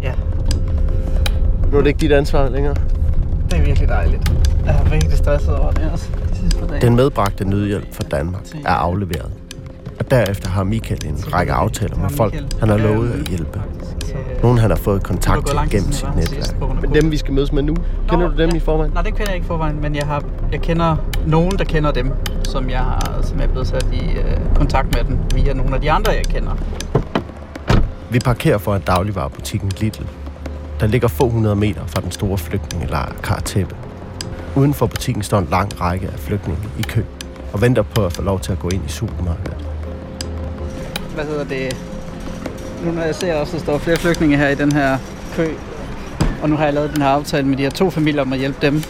Ja, 0.02 0.12
nu 1.72 1.76
er 1.78 1.80
det 1.82 1.88
ikke 1.88 2.00
dit 2.00 2.12
ansvar 2.12 2.48
længere. 2.48 2.74
det 3.50 3.58
er 3.58 3.62
virkelig 3.64 3.88
dejligt. 3.88 4.32
Jeg 4.66 4.80
er 4.84 4.90
virkelig 4.90 5.18
stresset 5.18 5.56
over 5.56 5.70
det 5.70 5.90
også, 5.92 6.08
de. 6.70 6.80
Den 6.80 6.96
medbragte 6.96 7.44
nødhjælp 7.44 7.94
fra 7.94 8.02
Danmark 8.10 8.42
er 8.64 8.72
afleveret. 8.72 9.30
Og 9.98 10.10
derefter 10.10 10.48
har 10.48 10.64
Michael 10.64 11.06
en 11.06 11.34
række 11.34 11.52
aftaler 11.52 11.96
med 11.96 12.10
folk, 12.10 12.34
han 12.60 12.68
har 12.68 12.76
lovet 12.76 13.12
at 13.12 13.28
hjælpe. 13.28 13.62
Nogle 14.42 14.60
han 14.60 14.70
har 14.70 14.76
fået 14.76 15.02
kontakt 15.02 15.46
til 15.46 15.56
gennem 15.70 15.92
sit 15.92 16.16
netværk. 16.16 16.82
Men 16.82 16.94
dem, 16.94 17.10
vi 17.10 17.16
skal 17.16 17.34
mødes 17.34 17.52
med 17.52 17.62
nu, 17.62 17.76
kender 18.08 18.28
du 18.28 18.36
dem 18.36 18.56
i 18.56 18.60
forvejen? 18.60 18.92
Nej, 18.92 19.02
det 19.02 19.14
kender 19.14 19.26
jeg 19.26 19.34
ikke 19.34 19.44
i 19.44 19.46
forvejen, 19.46 19.80
men 19.80 19.94
jeg, 19.94 20.06
har, 20.06 20.24
jeg 20.52 20.60
kender 20.60 20.96
nogen, 21.26 21.58
der 21.58 21.64
kender 21.64 21.90
dem, 21.90 22.12
som 22.44 22.70
jeg, 22.70 22.78
har, 22.78 23.18
som 23.22 23.38
jeg 23.38 23.44
er 23.44 23.50
blevet 23.50 23.68
sat 23.68 23.86
i 23.92 24.18
øh, 24.18 24.36
kontakt 24.54 24.96
med 24.96 25.04
dem 25.04 25.18
via 25.34 25.52
nogle 25.52 25.74
af 25.74 25.80
de 25.80 25.90
andre, 25.90 26.12
jeg 26.12 26.24
kender. 26.24 26.56
Vi 28.10 28.18
parkerer 28.18 28.58
for 28.58 28.74
en 28.74 28.82
dagligvarerbutikken 28.82 29.72
Lidl, 29.80 30.06
der 30.80 30.86
ligger 30.86 31.08
få 31.08 31.28
hundrede 31.28 31.56
meter 31.56 31.86
fra 31.86 32.00
den 32.00 32.10
store 32.10 32.38
flygtningelejr 32.38 33.12
Karteppe. 33.22 33.76
Uden 34.56 34.74
for 34.74 34.86
butikken 34.86 35.22
står 35.22 35.38
en 35.38 35.48
lang 35.50 35.80
række 35.80 36.06
af 36.06 36.18
flygtninge 36.18 36.62
i 36.78 36.82
kø 36.82 37.02
og 37.52 37.60
venter 37.60 37.82
på 37.82 38.06
at 38.06 38.12
få 38.12 38.22
lov 38.22 38.40
til 38.40 38.52
at 38.52 38.58
gå 38.58 38.68
ind 38.68 38.84
i 38.84 38.88
supermarkedet. 38.88 39.66
Hvad 41.14 41.24
hedder 41.24 41.44
det? 41.44 41.76
Nu 42.84 42.92
når 42.92 43.02
jeg 43.02 43.14
ser 43.14 43.34
også, 43.34 43.56
at 43.56 43.58
der 43.58 43.64
står 43.64 43.78
flere 43.78 43.96
flygtninge 43.96 44.36
her 44.36 44.48
i 44.48 44.54
den 44.54 44.72
her 44.72 44.98
kø, 45.36 45.54
og 46.42 46.50
nu 46.50 46.56
har 46.56 46.64
jeg 46.64 46.74
lavet 46.74 46.94
den 46.94 47.02
her 47.02 47.08
aftale 47.08 47.46
med 47.46 47.56
de 47.56 47.62
her 47.62 47.70
to 47.70 47.90
familier 47.90 48.22
om 48.22 48.32
at 48.32 48.38
hjælpe 48.38 48.58
dem. 48.62 48.82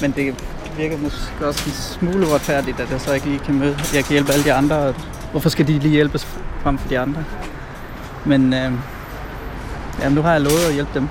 Men 0.00 0.10
det 0.10 0.34
virker 0.76 0.98
måske 0.98 1.46
også 1.46 1.62
en 1.66 1.72
smule 1.72 2.26
uretfærdigt, 2.26 2.80
at 2.80 2.90
jeg 2.90 3.00
så 3.00 3.12
ikke 3.12 3.26
lige 3.26 3.38
kan 3.38 3.58
møde. 3.58 3.76
Jeg 3.94 4.04
kan 4.04 4.12
hjælpe 4.12 4.32
alle 4.32 4.44
de 4.44 4.52
andre. 4.52 4.94
Hvorfor 5.30 5.48
skal 5.48 5.66
de 5.66 5.78
lige 5.78 5.92
hjælpes 5.92 6.26
frem 6.62 6.78
for 6.78 6.88
de 6.88 6.98
andre? 6.98 7.24
Men 8.24 8.54
øh, 8.54 8.72
jamen, 10.00 10.14
nu 10.14 10.22
har 10.22 10.32
jeg 10.32 10.40
lovet 10.40 10.64
at 10.68 10.74
hjælpe 10.74 10.90
dem. 10.94 11.08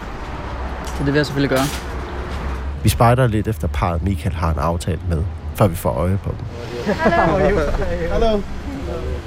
Så 0.85 0.97
det 0.99 1.05
vil 1.05 1.15
jeg 1.15 1.25
selvfølgelig 1.25 1.57
gøre. 1.57 1.88
Vi 2.83 2.89
spejder 2.89 3.27
lidt 3.27 3.47
efter 3.47 3.67
parret 3.67 4.03
Michael 4.03 4.35
har 4.35 4.53
en 4.53 4.59
aftale 4.59 4.99
med, 5.09 5.23
før 5.55 5.67
vi 5.67 5.75
får 5.75 5.89
øje 5.89 6.19
på 6.23 6.29
dem. 6.29 6.45
Hallo. 8.11 8.41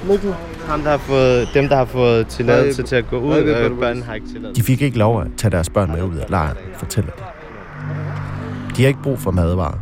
Mikkel. 0.07 0.35
Ham, 0.67 0.81
der 0.81 0.89
har 0.89 0.97
fået, 0.97 1.49
dem, 1.53 1.69
der 1.69 1.75
har 1.75 1.85
fået 1.85 2.27
tilladelse 2.27 2.83
til 2.83 2.95
at 2.95 3.09
gå 3.09 3.19
ud, 3.19 3.37
og 3.37 3.77
børnene 3.79 4.05
har 4.05 4.13
ikke 4.13 4.27
tilladelse. 4.27 4.61
De 4.61 4.65
fik 4.65 4.81
ikke 4.81 4.97
lov 4.97 5.21
at 5.21 5.27
tage 5.37 5.51
deres 5.51 5.69
børn 5.69 5.91
med 5.91 6.03
ud 6.03 6.15
af 6.15 6.25
lejren, 6.29 6.57
fortæller 6.77 7.11
de. 7.11 7.23
De 8.77 8.81
har 8.81 8.87
ikke 8.87 9.01
brug 9.03 9.19
for 9.19 9.31
madvarer, 9.31 9.79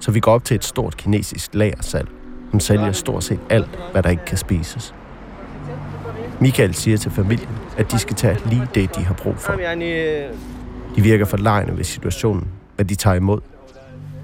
så 0.00 0.10
vi 0.10 0.20
går 0.20 0.32
op 0.32 0.44
til 0.44 0.54
et 0.54 0.64
stort 0.64 0.96
kinesisk 0.96 1.50
lagersalg, 1.54 2.08
som 2.50 2.60
sælger 2.60 2.92
stort 2.92 3.24
set 3.24 3.40
alt, 3.50 3.78
hvad 3.92 4.02
der 4.02 4.10
ikke 4.10 4.24
kan 4.24 4.38
spises. 4.38 4.94
Michael 6.40 6.74
siger 6.74 6.96
til 6.96 7.10
familien, 7.10 7.48
at 7.78 7.92
de 7.92 7.98
skal 7.98 8.16
tage 8.16 8.38
lige 8.46 8.68
det, 8.74 8.96
de 8.96 9.04
har 9.04 9.14
brug 9.14 9.34
for. 9.38 9.52
De 10.96 11.02
virker 11.02 11.24
forlegne 11.24 11.76
ved 11.76 11.84
situationen, 11.84 12.48
hvad 12.75 12.85
de 12.85 12.95
tager 12.95 13.15
imod. 13.15 13.39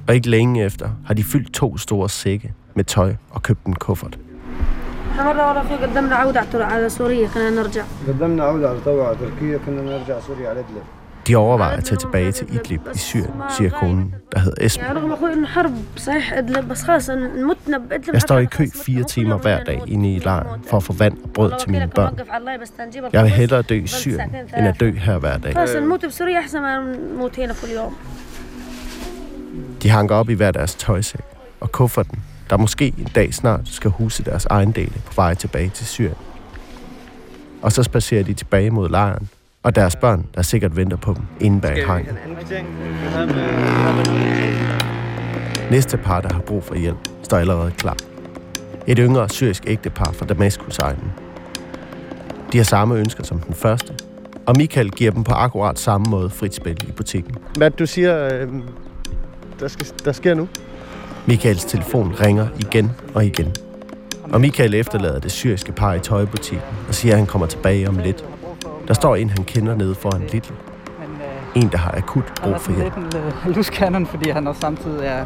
Og 0.07 0.15
ikke 0.15 0.29
længe 0.29 0.63
efter 0.65 0.89
har 1.05 1.13
de 1.13 1.23
fyldt 1.23 1.53
to 1.53 1.77
store 1.77 2.09
sække 2.09 2.53
med 2.75 2.83
tøj 2.83 3.13
og 3.31 3.43
købt 3.43 3.65
en 3.65 3.73
kuffert. 3.75 4.17
مرة 5.17 5.49
ورا 5.49 5.63
في 5.63 5.75
قدمنا 5.75 6.15
عودة 6.15 6.41
على- 6.41 6.55
على 6.73 6.89
سوريا 6.89 7.27
خلينا 7.27 7.49
نرجع 7.61 7.83
قدمنا 8.07 8.43
عودة 8.43 8.69
على 8.69 8.79
طوع 8.85 9.13
تركيا 9.13 9.57
كنا 9.65 9.81
نرجع 9.81 10.19
سوريا 10.19 10.49
على 10.49 10.59
إدلب 10.59 10.83
De 11.27 11.35
overvejer 11.35 11.77
at 11.77 11.83
tage 11.83 11.97
tilbage 11.99 12.31
til 12.31 12.47
Idlib 12.55 12.81
i 12.95 12.97
Syrien, 12.97 13.31
siger 13.57 13.69
konen, 13.69 14.15
der 14.33 14.39
hedder 14.39 14.65
Esben. 14.65 14.83
يعني 14.85 14.99
رغم 14.99 15.11
اخوي 15.13 15.33
انه 15.33 15.47
حرب 15.47 15.71
صحيح 15.97 16.33
ادلب 16.33 16.67
بس 16.67 16.83
خلاص 16.83 17.09
نمتنا 17.09 17.77
بادلب 17.77 18.13
Jeg 18.13 18.21
står 18.21 18.37
i 18.39 18.45
kø 18.45 18.65
fire 18.85 19.03
timer 19.03 19.37
hver 19.37 19.63
dag 19.63 19.81
inde 19.87 20.13
i 20.15 20.19
lejren 20.19 20.61
for 20.69 20.77
at 20.77 20.83
få 20.83 20.93
vand 20.93 21.17
og 21.23 21.29
brød 21.29 21.51
til 21.59 21.71
mine 21.71 21.87
børn. 21.87 22.13
نوقف 22.13 22.31
على 22.31 22.37
الله 22.41 22.57
بس 22.57 22.69
تنجيب 22.71 23.03
Jeg 23.13 23.23
vil 23.23 23.31
hellere 23.31 23.61
dø 23.61 23.75
i 23.75 23.87
Syrien, 23.87 24.29
end 24.57 24.67
at 24.67 24.79
dø 24.79 24.91
her 24.91 25.17
hver 25.17 25.37
dag. 25.37 25.53
De 29.82 29.88
hanker 29.88 30.14
op 30.14 30.30
i 30.30 30.34
hver 30.34 30.50
deres 30.50 30.74
tøjsæk 30.74 31.24
og 31.60 31.72
kufferten, 31.72 32.22
der 32.50 32.56
måske 32.56 32.94
en 32.98 33.08
dag 33.14 33.34
snart 33.34 33.60
skal 33.64 33.90
huse 33.90 34.24
deres 34.24 34.44
ejendele 34.44 34.92
på 35.06 35.12
vej 35.16 35.34
tilbage 35.34 35.68
til 35.68 35.86
Syrien. 35.86 36.16
Og 37.62 37.72
så 37.72 37.82
spacerer 37.82 38.22
de 38.22 38.34
tilbage 38.34 38.70
mod 38.70 38.88
lejren, 38.88 39.28
og 39.62 39.74
deres 39.74 39.96
børn, 39.96 40.26
der 40.34 40.42
sikkert 40.42 40.76
venter 40.76 40.96
på 40.96 41.14
dem 41.14 41.22
inde 41.40 41.60
bag 41.60 41.86
hegnet. 41.86 42.16
Næste 45.70 45.96
par, 45.96 46.20
der 46.20 46.34
har 46.34 46.40
brug 46.40 46.64
for 46.64 46.74
hjælp, 46.74 47.08
står 47.22 47.36
allerede 47.36 47.70
klar. 47.70 47.96
Et 48.86 48.98
yngre 48.98 49.28
syrisk 49.28 49.64
ægtepar 49.66 50.12
fra 50.12 50.26
Damaskus-egnen. 50.26 51.12
De 52.52 52.56
har 52.56 52.64
samme 52.64 52.94
ønsker 52.94 53.24
som 53.24 53.40
den 53.40 53.54
første, 53.54 53.94
og 54.46 54.54
Michael 54.56 54.90
giver 54.90 55.10
dem 55.10 55.24
på 55.24 55.32
akkurat 55.32 55.78
samme 55.78 56.06
måde 56.10 56.30
frit 56.30 56.54
spil 56.54 56.88
i 56.88 56.92
butikken. 56.92 57.34
Hvad 57.56 57.70
du 57.70 57.86
siger, 57.86 58.34
øh, 58.34 58.48
der, 59.60 59.68
skal, 59.68 59.86
der 60.04 60.12
sker 60.12 60.34
nu? 60.34 60.48
Michaels 61.26 61.64
telefon 61.64 62.14
ringer 62.20 62.46
igen 62.58 62.90
og 63.14 63.26
igen. 63.26 63.54
Og 64.32 64.40
Michael 64.40 64.74
efterlader 64.74 65.18
det 65.18 65.32
syriske 65.32 65.72
par 65.72 65.94
i 65.94 66.00
tøjbutikken 66.00 66.66
og 66.88 66.94
siger, 66.94 67.12
at 67.12 67.18
han 67.18 67.26
kommer 67.26 67.46
tilbage 67.46 67.88
om 67.88 67.98
lidt. 67.98 68.24
Der 68.88 68.94
står 68.94 69.16
en, 69.16 69.30
han 69.30 69.44
kender 69.44 69.74
nede 69.74 69.94
foran 69.94 70.22
Lidl. 70.32 70.52
En, 71.54 71.68
der 71.72 71.78
har 71.78 71.94
akut 71.96 72.24
brug 72.42 72.60
for 72.60 72.72
hjælp. 72.72 72.92
Han 72.92 73.04
er 73.04 73.10
sådan 73.10 73.22
lidt 73.24 73.34
en 73.44 73.50
uh, 73.50 73.56
luskanon, 73.56 74.06
fordi 74.06 74.30
han 74.30 74.46
også 74.46 74.60
samtidig 74.60 75.06
er 75.06 75.24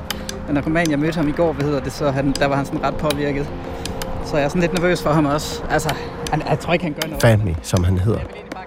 en 0.49 0.55
narkoman. 0.55 0.91
Jeg 0.91 0.99
mødte 0.99 1.17
ham 1.17 1.29
i 1.29 1.33
går, 1.33 1.53
hvad 1.53 1.65
hedder 1.65 1.81
det, 1.81 1.93
så 1.93 2.11
han, 2.11 2.33
der 2.33 2.47
var 2.47 2.57
han 2.57 2.65
sådan 2.67 2.83
ret 2.83 2.95
påvirket. 2.95 3.49
Så 4.25 4.37
jeg 4.37 4.45
er 4.45 4.49
sådan 4.49 4.61
lidt 4.61 4.73
nervøs 4.73 5.03
for 5.03 5.11
ham 5.11 5.27
også. 5.27 5.63
Altså, 5.71 5.95
han, 6.31 6.43
jeg 6.51 6.59
tror 6.59 6.73
ikke, 6.73 6.85
han 6.85 6.95
gør 7.03 7.09
noget. 7.09 7.23
Fahmi, 7.23 7.57
som 7.63 7.85
han 7.85 7.99
hedder. 7.99 8.21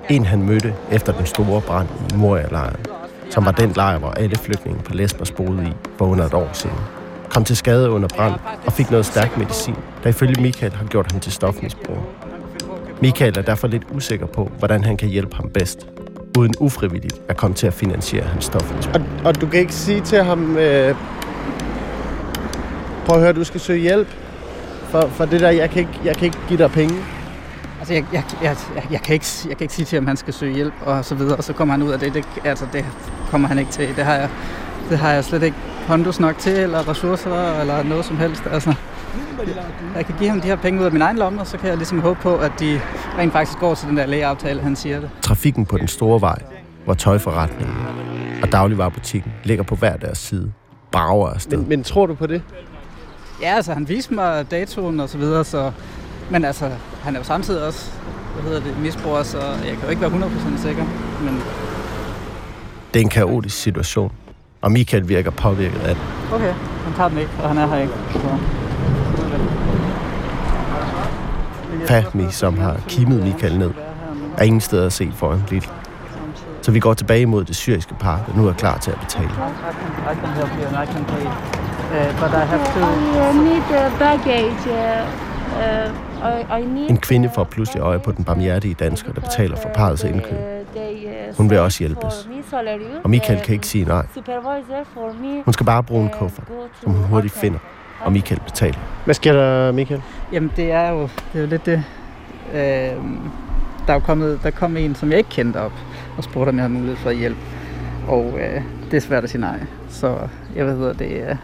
En, 0.10 0.26
han 0.26 0.42
mødte 0.42 0.74
efter 0.92 1.14
den 1.14 1.26
store 1.26 1.62
brand 1.62 1.88
i 2.14 2.16
Moria-lejren, 2.16 2.86
som 3.30 3.46
var 3.46 3.52
den 3.52 3.72
lejr, 3.76 3.98
hvor 3.98 4.10
alle 4.12 4.36
flygtninge 4.36 4.84
på 4.84 4.94
Lesbos 4.94 5.32
boede 5.32 5.64
i 5.68 5.72
for 5.98 6.06
under 6.06 6.26
et 6.26 6.34
år 6.34 6.50
siden. 6.54 6.78
Kom 7.30 7.44
til 7.44 7.58
skade 7.58 7.90
under 7.90 8.08
brand 8.08 8.34
og 8.66 8.74
fik 8.74 8.92
noget 8.92 9.06
stærk 9.06 9.38
medicin, 9.38 9.76
der 10.04 10.10
ifølge 10.10 10.42
Michael 10.42 10.74
har 10.74 10.86
gjort 10.86 11.12
ham 11.12 11.20
til 11.20 11.32
stofmisbruger. 11.32 12.02
Michael 13.02 13.38
er 13.38 13.42
derfor 13.42 13.68
lidt 13.68 13.84
usikker 13.92 14.26
på, 14.26 14.52
hvordan 14.60 14.84
han 14.84 14.98
kan 14.98 15.10
hjælpe 15.10 15.36
ham 15.36 15.50
bedst, 15.50 15.88
uden 16.38 16.54
ufrivilligt 16.60 17.22
at 17.30 17.38
komme 17.38 17.56
til 17.56 17.68
at 17.68 17.74
finansiere 17.74 18.24
hans 18.24 18.46
stofmisbrug. 18.46 18.96
Og, 18.96 19.02
og 19.26 19.42
du 19.42 19.48
kan 19.48 19.60
ikke 19.60 19.74
sige 19.74 20.02
til 20.02 20.24
ham, 20.24 20.58
øh, 20.58 20.96
prøv 23.06 23.16
at 23.16 23.22
høre, 23.22 23.34
du 23.34 23.44
skal 23.44 23.60
søge 23.60 23.80
hjælp 23.80 24.08
for, 24.90 25.02
for 25.02 25.26
det 25.26 25.42
der, 25.42 25.50
jeg 25.50 25.70
kan, 25.70 25.80
ikke, 25.80 26.00
jeg 26.06 26.16
kan 26.16 26.26
ikke 26.26 26.38
give 26.48 26.60
dig 26.60 26.72
penge. 26.72 26.96
Altså, 27.80 27.94
jeg, 27.94 28.06
jeg, 28.14 28.24
jeg, 28.44 28.56
jeg, 28.92 29.02
kan 29.02 29.14
ikke, 29.14 29.26
jeg 29.50 29.58
kan 29.58 29.64
ikke 29.64 29.74
sige 29.74 29.86
til 29.86 29.96
ham, 29.96 30.08
han 30.08 30.18
skal 30.18 30.34
søge 30.34 30.56
hjælp 30.56 30.74
og 30.86 31.06
så 31.06 31.16
videre, 31.16 31.36
og 31.36 31.44
så 31.44 31.54
kommer 31.54 31.74
han 31.74 31.84
ud 31.84 31.92
af 31.92 32.00
det. 32.00 32.14
det 32.14 32.26
altså, 32.44 32.66
det 32.74 32.86
kommer 33.30 33.48
han 33.48 33.60
ikke 33.60 33.72
til. 33.72 33.96
Det 33.96 34.06
har 34.06 34.14
jeg, 34.14 34.30
det 34.90 34.98
har 34.98 35.12
jeg 35.12 35.24
slet 35.24 35.44
ikke 35.44 35.58
pondus 35.88 36.20
nok 36.20 36.38
til, 36.38 36.54
eller 36.54 36.90
ressourcer, 36.90 37.60
eller 37.62 37.84
noget 37.84 38.06
som 38.06 38.18
helst. 38.18 38.44
Altså, 38.52 38.74
jeg 39.96 40.06
kan 40.06 40.16
give 40.20 40.30
ham 40.30 40.42
de 40.42 40.48
her 40.48 40.56
penge 40.56 40.80
ud 40.80 40.86
af 40.86 40.92
min 40.92 41.02
egen 41.02 41.18
lomme, 41.18 41.42
og 41.42 41.48
så 41.48 41.58
kan 41.58 41.70
jeg 41.70 41.78
ligesom 41.78 42.00
håbe 42.00 42.20
på, 42.22 42.38
at 42.38 42.52
de 42.60 42.82
rent 43.18 43.32
faktisk 43.34 43.60
går 43.60 43.76
til 43.76 43.88
den 43.88 43.98
der 43.98 44.06
lægeaftale, 44.06 44.62
han 44.62 44.76
siger 44.76 45.00
det. 45.00 45.10
Trafikken 45.22 45.66
på 45.66 45.78
den 45.78 45.88
store 45.88 46.22
vej, 46.22 46.42
hvor 46.86 46.94
tøjforretningen 46.94 47.76
og 48.42 48.52
dagligvarerbutikken 48.52 49.34
ligger 49.44 49.64
på 49.64 49.76
hver 49.76 49.98
deres 49.98 50.18
side, 50.18 50.52
brager 50.92 51.30
afsted. 51.30 51.58
Men, 51.58 51.70
men 51.70 51.84
tror 51.84 52.06
du 52.06 52.14
på 52.14 52.28
det? 52.28 52.42
Ja, 53.42 53.56
altså 53.56 53.74
han 53.74 53.90
viste 53.90 54.14
mig 54.14 54.52
datoen 54.52 55.00
og 55.00 55.10
så 55.10 55.18
videre, 55.18 55.44
så... 55.44 55.72
Men 56.30 56.46
altså, 56.46 56.70
han 57.04 57.16
er 57.16 57.20
jo 57.20 57.24
samtidig 57.26 57.64
også, 57.64 57.92
hvad 58.34 58.44
hedder 58.44 58.62
det, 58.62 58.80
misbruger, 58.80 59.24
så 59.24 59.38
jeg 59.38 59.74
kan 59.74 59.84
jo 59.84 59.90
ikke 59.90 60.02
være 60.02 60.12
100% 60.12 60.62
sikker. 60.62 60.84
Men 61.24 61.42
Det 62.94 63.00
er 63.00 63.04
en 63.04 63.10
kaotisk 63.10 63.58
situation, 63.58 64.12
og 64.62 64.72
Michael 64.72 65.10
virker 65.10 65.32
påvirket 65.32 65.80
af 65.80 65.96
det. 65.96 66.04
okay, 66.34 66.54
han 66.84 66.94
tager 66.96 67.10
den 67.10 67.18
ikke, 67.18 67.32
og 67.44 67.50
han 67.50 67.58
er 67.58 67.68
her 67.68 67.78
ikke. 67.78 67.94
Så. 68.14 68.38
Fahmi, 71.88 72.32
som 72.32 72.58
har 72.58 72.76
kimet 72.88 73.24
Michael 73.24 73.58
ned, 73.58 73.72
er 74.38 74.44
ingen 74.44 74.62
steder 74.62 74.86
at 74.86 74.94
se 74.94 75.12
foran 75.16 75.44
Lidl. 75.50 75.66
Så 76.62 76.72
vi 76.72 76.80
går 76.80 76.94
tilbage 76.94 77.26
mod 77.26 77.44
det 77.46 77.56
syriske 77.56 77.94
par, 78.00 78.24
der 78.28 78.38
nu 78.42 78.48
er 78.48 78.54
klar 78.54 78.78
til 78.78 78.92
at 78.92 79.00
betale. 79.00 79.30
Uh, 81.88 82.20
but 82.20 82.32
I 82.34 82.46
have 82.52 82.66
to... 82.66 82.80
I 82.80 83.34
need 83.50 83.72
a 83.72 83.90
baggage. 84.00 84.62
Uh, 84.68 85.04
uh, 85.56 86.07
En 86.90 86.98
kvinde 86.98 87.30
får 87.36 87.44
pludselig 87.44 87.82
øje 87.82 88.00
på 88.00 88.12
den 88.12 88.26
barmhjertige 88.26 88.74
dansker, 88.74 89.14
der 89.14 89.22
betaler 89.22 89.56
for 89.56 89.70
parrets 89.70 90.04
indkøb. 90.04 90.38
Hun 91.38 91.50
vil 91.50 91.60
også 91.60 91.80
hjælpes. 91.80 92.30
Og 93.04 93.10
Michael 93.10 93.42
kan 93.42 93.54
ikke 93.54 93.68
sige 93.68 93.86
nej. 93.86 94.06
Hun 95.46 95.54
skal 95.54 95.66
bare 95.66 95.84
bruge 95.84 96.04
en 96.04 96.10
kuffert, 96.10 96.48
som 96.82 96.92
hun 96.92 97.04
hurtigt 97.04 97.34
finder, 97.34 97.60
og 98.02 98.12
Michael 98.12 98.42
betaler. 98.46 98.80
Hvad 99.06 99.16
sker 99.16 99.34
der, 99.34 99.72
Michael? 99.72 100.02
Jamen, 100.32 100.52
det 100.56 100.72
er 100.72 100.90
jo, 100.90 101.02
det 101.02 101.10
er 101.36 101.40
jo 101.40 101.48
lidt 101.48 101.66
det. 101.66 101.84
Øh, 102.54 102.60
der 103.88 103.94
er 103.94 103.94
jo 103.94 104.00
kommet, 104.00 104.40
der 104.44 104.52
kom 104.52 104.78
en, 104.78 104.96
som 104.96 105.10
jeg 105.10 105.18
ikke 105.18 105.30
kendte 105.30 105.58
op, 105.58 105.72
og 106.18 106.24
spurgte, 106.24 106.50
om 106.50 106.56
jeg 106.56 106.64
havde 106.64 106.74
mulighed 106.74 106.98
for 106.98 107.12
hjælp. 107.12 107.38
Og 108.08 108.34
øh, 108.40 108.62
det 108.92 108.98
er 108.98 109.02
svært 109.02 109.24
at 109.24 109.30
sige 109.30 109.42
nej. 109.42 109.60
Så 109.90 110.18
jeg 110.56 110.66
ved, 110.66 110.76
hvad 110.76 110.94
det 110.94 111.30
er. 111.30 111.38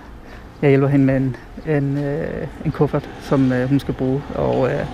Jeg 0.64 0.70
hjælper 0.70 0.88
hende 0.88 1.06
med 1.06 1.16
en, 1.16 1.36
en, 1.76 1.98
øh, 1.98 2.48
en 2.66 2.72
kuffert, 2.72 3.10
som 3.22 3.52
øh, 3.52 3.70
hun 3.70 3.80
skal 3.80 3.94
bruge. 3.94 4.22
Og 4.36 4.72
øh, 4.72 4.86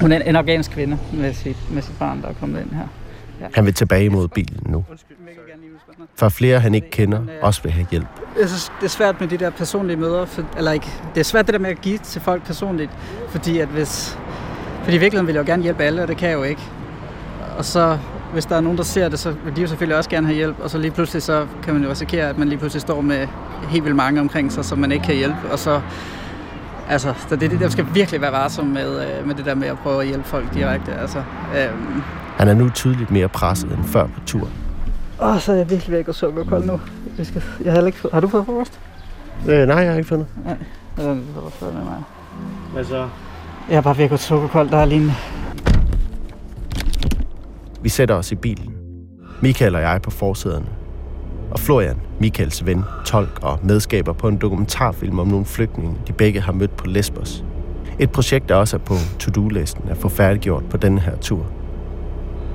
hun 0.00 0.12
er 0.12 0.16
en, 0.16 0.22
en 0.26 0.36
afghansk 0.36 0.70
kvinde 0.70 0.98
med 1.12 1.34
sit, 1.34 1.56
med 1.70 1.82
sit 1.82 1.98
barn, 1.98 2.22
der 2.22 2.28
er 2.28 2.32
kommet 2.32 2.60
ind 2.60 2.70
her. 2.70 2.86
Ja. 3.40 3.46
Han 3.54 3.66
vil 3.66 3.74
tilbage 3.74 4.10
mod 4.10 4.28
bilen 4.28 4.60
nu. 4.66 4.84
For 6.14 6.28
flere, 6.28 6.60
han 6.60 6.74
ikke 6.74 6.90
kender, 6.90 7.20
også 7.42 7.62
vil 7.62 7.72
have 7.72 7.86
hjælp. 7.90 8.06
Jeg 8.40 8.48
synes, 8.48 8.72
det 8.80 8.84
er 8.84 8.90
svært 8.90 9.20
med 9.20 9.28
de 9.28 9.36
der 9.36 9.50
personlige 9.50 9.96
møder, 9.96 10.24
for, 10.24 10.44
eller 10.56 10.72
ikke, 10.72 10.86
det 11.14 11.20
er 11.20 11.24
svært 11.24 11.46
det 11.46 11.52
der 11.52 11.60
med 11.60 11.70
at 11.70 11.80
give 11.80 11.98
til 11.98 12.20
folk 12.20 12.46
personligt, 12.46 12.90
fordi 13.28 13.58
at 13.58 13.68
hvis, 13.68 14.18
fordi 14.82 14.96
i 14.96 15.00
virkeligheden 15.00 15.26
vil 15.26 15.34
jeg 15.34 15.46
jo 15.48 15.52
gerne 15.52 15.62
hjælpe 15.62 15.82
alle, 15.82 16.02
og 16.02 16.08
det 16.08 16.16
kan 16.16 16.28
jeg 16.28 16.36
jo 16.36 16.42
ikke. 16.42 16.62
Og 17.58 17.64
så, 17.64 17.98
hvis 18.32 18.46
der 18.46 18.56
er 18.56 18.60
nogen, 18.60 18.78
der 18.78 18.84
ser 18.84 19.08
det, 19.08 19.18
så 19.18 19.34
vil 19.44 19.56
de 19.56 19.60
jo 19.60 19.66
selvfølgelig 19.66 19.96
også 19.96 20.10
gerne 20.10 20.26
have 20.26 20.36
hjælp, 20.36 20.56
og 20.62 20.70
så 20.70 20.78
lige 20.78 20.90
pludselig, 20.90 21.22
så 21.22 21.46
kan 21.62 21.74
man 21.74 21.82
jo 21.82 21.90
risikere, 21.90 22.28
at 22.28 22.38
man 22.38 22.48
lige 22.48 22.58
pludselig 22.58 22.80
står 22.80 23.00
med 23.00 23.26
helt 23.68 23.84
vildt 23.84 23.96
mange 23.96 24.20
omkring 24.20 24.52
sig, 24.52 24.64
som 24.64 24.78
man 24.78 24.92
ikke 24.92 25.04
kan 25.04 25.14
hjælpe, 25.14 25.36
og 25.52 25.58
så, 25.58 25.80
altså, 26.88 27.14
så 27.28 27.36
det, 27.36 27.50
det, 27.50 27.60
det 27.60 27.72
skal 27.72 27.86
virkelig 27.94 28.20
være 28.20 28.32
varsom 28.32 28.66
med, 28.66 29.18
øh, 29.20 29.26
med 29.26 29.34
det 29.34 29.44
der 29.44 29.54
med 29.54 29.68
at 29.68 29.78
prøve 29.78 30.00
at 30.00 30.06
hjælpe 30.08 30.24
folk 30.24 30.54
direkte, 30.54 30.92
altså. 30.94 31.18
Øhm, 31.58 32.02
Han 32.36 32.48
er 32.48 32.54
nu 32.54 32.68
tydeligt 32.70 33.10
mere 33.10 33.28
presset 33.28 33.72
end 33.72 33.84
før 33.84 34.04
på 34.06 34.20
turen. 34.26 34.52
Åh, 35.22 35.38
så 35.40 35.52
er 35.52 35.56
jeg 35.56 35.70
virkelig 35.70 35.92
ved 35.92 35.98
at 35.98 36.06
gå 36.06 36.12
sukkerkold 36.12 36.64
nu. 36.64 36.80
Jeg, 37.18 37.26
skal, 37.26 37.42
jeg 37.64 37.72
har, 37.72 37.86
ikke, 37.86 37.98
fået- 37.98 38.12
har 38.14 38.20
du 38.20 38.28
fået 38.28 38.46
frokost? 38.46 38.80
Øh, 39.48 39.68
nej, 39.68 39.76
jeg 39.78 39.90
har 39.90 39.96
ikke 39.96 40.08
fundet. 40.08 40.26
Nej, 40.44 40.56
er 40.98 41.02
der 41.02 41.14
var 41.42 41.50
før 41.50 41.66
med 41.66 41.82
mig. 41.82 42.02
Hvad 42.72 42.84
så? 42.84 43.08
Jeg 43.70 43.76
er 43.76 43.80
bare 43.80 43.96
ved 43.96 44.04
at 44.04 44.10
gå 44.10 44.16
sukkerkold, 44.16 44.70
der 44.70 44.76
er 44.78 44.84
lige 44.84 45.00
en... 45.00 45.12
Vi 47.82 47.88
sætter 47.88 48.14
os 48.14 48.32
i 48.32 48.34
bilen. 48.34 48.74
Michael 49.40 49.74
og 49.74 49.80
jeg 49.80 50.00
på 50.02 50.10
forsæderne. 50.10 50.66
Og 51.50 51.58
Florian, 51.58 51.96
Michaels 52.20 52.66
ven, 52.66 52.84
tolk 53.04 53.38
og 53.42 53.58
medskaber 53.62 54.12
på 54.12 54.28
en 54.28 54.36
dokumentarfilm 54.36 55.18
om 55.18 55.28
nogle 55.28 55.44
flygtninge, 55.44 55.96
de 56.06 56.12
begge 56.12 56.40
har 56.40 56.52
mødt 56.52 56.76
på 56.76 56.86
Lesbos. 56.86 57.44
Et 57.98 58.10
projekt, 58.10 58.48
der 58.48 58.54
også 58.54 58.76
er 58.76 58.80
på 58.80 58.94
to-do-listen 59.18 59.88
at 59.88 59.96
få 59.96 60.08
færdiggjort 60.08 60.64
på 60.70 60.76
denne 60.76 61.00
her 61.00 61.16
tur. 61.16 61.46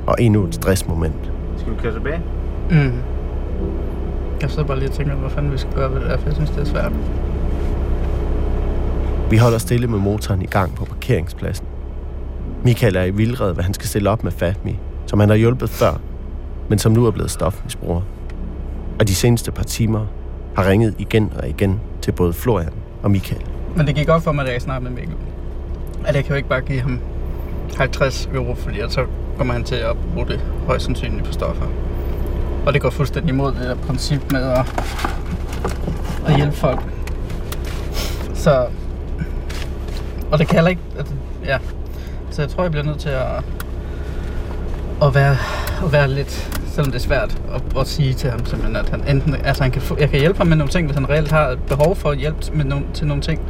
Og 0.08 0.16
endnu 0.20 0.44
et 0.44 0.56
stressmoment. 0.56 1.32
Skal 1.58 1.72
vi 1.74 1.78
køre 1.78 1.94
tilbage? 1.94 2.22
Mm. 2.70 2.94
Jeg 4.42 4.50
sidder 4.50 4.64
bare 4.64 4.80
lige 4.80 4.90
og 4.90 4.96
tænker, 4.96 5.16
hvad 5.16 5.30
fanden 5.30 5.52
vi 5.52 5.58
skal 5.58 5.74
gøre 5.74 5.92
ved 5.92 6.02
det 6.02 6.10
der, 6.10 6.18
for 6.18 6.26
jeg 6.26 6.36
synes, 6.36 6.50
det 6.50 6.60
er 6.60 6.66
svært. 6.66 6.92
Vi 9.30 9.38
holder 9.38 9.58
stille 9.58 9.88
med 9.88 10.00
motoren 10.00 10.42
i 10.42 10.46
gang 10.46 10.76
på 10.76 10.86
parkeringspladsen. 10.86 11.66
Michael 12.64 12.96
er 12.96 13.04
i 13.04 13.12
vildred, 13.12 13.54
hvad 13.54 13.64
han 13.64 13.74
skal 13.74 13.88
stille 13.88 14.10
op 14.10 14.24
med 14.24 14.32
Fatmi, 14.32 14.80
som 15.06 15.20
han 15.20 15.30
har 15.30 15.36
hjulpet 15.36 15.70
før, 15.70 16.00
men 16.70 16.80
som 16.80 16.92
nu 16.92 17.06
er 17.06 17.12
blevet 17.12 17.32
stofmisbruger. 17.32 18.02
Og 19.00 19.08
de 19.08 19.16
seneste 19.16 19.52
par 19.52 19.64
timer 19.64 20.06
har 20.56 20.70
ringet 20.70 20.96
igen 20.98 21.32
og 21.40 21.50
igen 21.50 21.82
til 22.02 22.12
både 22.12 22.34
Florian 22.34 22.74
og 23.04 23.12
Michael. 23.12 23.42
Men 23.76 23.88
det 23.88 23.96
gik 23.96 24.08
godt 24.08 24.24
for 24.24 24.32
mig, 24.32 24.46
da 24.46 24.52
jeg 24.52 24.62
snakkede 24.62 24.92
med 24.92 25.00
Mikkel. 25.02 25.18
At 26.06 26.16
jeg 26.16 26.24
kan 26.24 26.32
jo 26.32 26.38
ikke 26.38 26.50
bare 26.50 26.62
give 26.62 26.80
ham 26.80 27.00
50 27.78 28.30
euro, 28.34 28.56
fordi 28.56 28.80
at 28.80 28.92
så 28.92 29.06
kommer 29.38 29.54
han 29.54 29.64
til 29.64 29.76
at 29.76 29.96
bruge 30.14 30.28
det 30.28 30.40
højst 30.68 30.86
sandsynligt 30.86 31.26
på 31.26 31.32
stoffer. 31.32 31.66
Og 32.66 32.74
det 32.74 32.82
går 32.82 32.90
fuldstændig 32.90 33.30
imod 33.30 33.52
det 33.52 33.62
der 33.62 33.76
princip 33.76 34.32
med 34.32 34.44
at, 34.44 34.86
at 36.28 36.36
hjælpe 36.36 36.56
folk. 36.56 36.80
Så... 38.34 38.68
Og 40.32 40.40
det 40.40 40.48
kan 40.48 40.56
heller 40.56 40.70
ikke... 40.70 40.82
At, 40.98 41.14
ja. 41.46 41.58
Så 42.30 42.42
jeg 42.42 42.50
tror, 42.50 42.64
jeg 42.64 42.72
bliver 42.72 42.86
nødt 42.86 43.00
til 43.00 43.10
at, 43.10 43.44
at, 45.02 45.16
være, 45.16 45.38
at 45.86 45.92
være 45.92 46.08
lidt... 46.08 46.52
Selvom 46.68 46.92
det 46.92 47.00
er 47.00 47.04
svært 47.04 47.42
at, 47.54 47.62
at 47.80 47.88
sige 47.88 48.14
til 48.14 48.30
ham 48.30 48.46
simpelthen, 48.46 48.76
at 48.76 48.90
han 48.90 49.08
enten... 49.08 49.36
Altså, 49.36 49.64
han 49.64 49.72
kan 49.72 49.82
få, 49.82 49.98
jeg 50.00 50.10
kan 50.10 50.20
hjælpe 50.20 50.38
ham 50.38 50.48
med 50.48 50.58
nogle 50.58 50.72
ting, 50.72 50.88
hvis 50.88 50.96
han 50.96 51.10
reelt 51.10 51.32
har 51.32 51.48
et 51.48 51.60
behov 51.68 51.96
for 51.96 52.14
hjælp 52.14 52.54
med 52.54 52.66
no, 52.66 52.80
til 52.94 53.08
nogle 53.08 53.24
ting. 53.24 53.42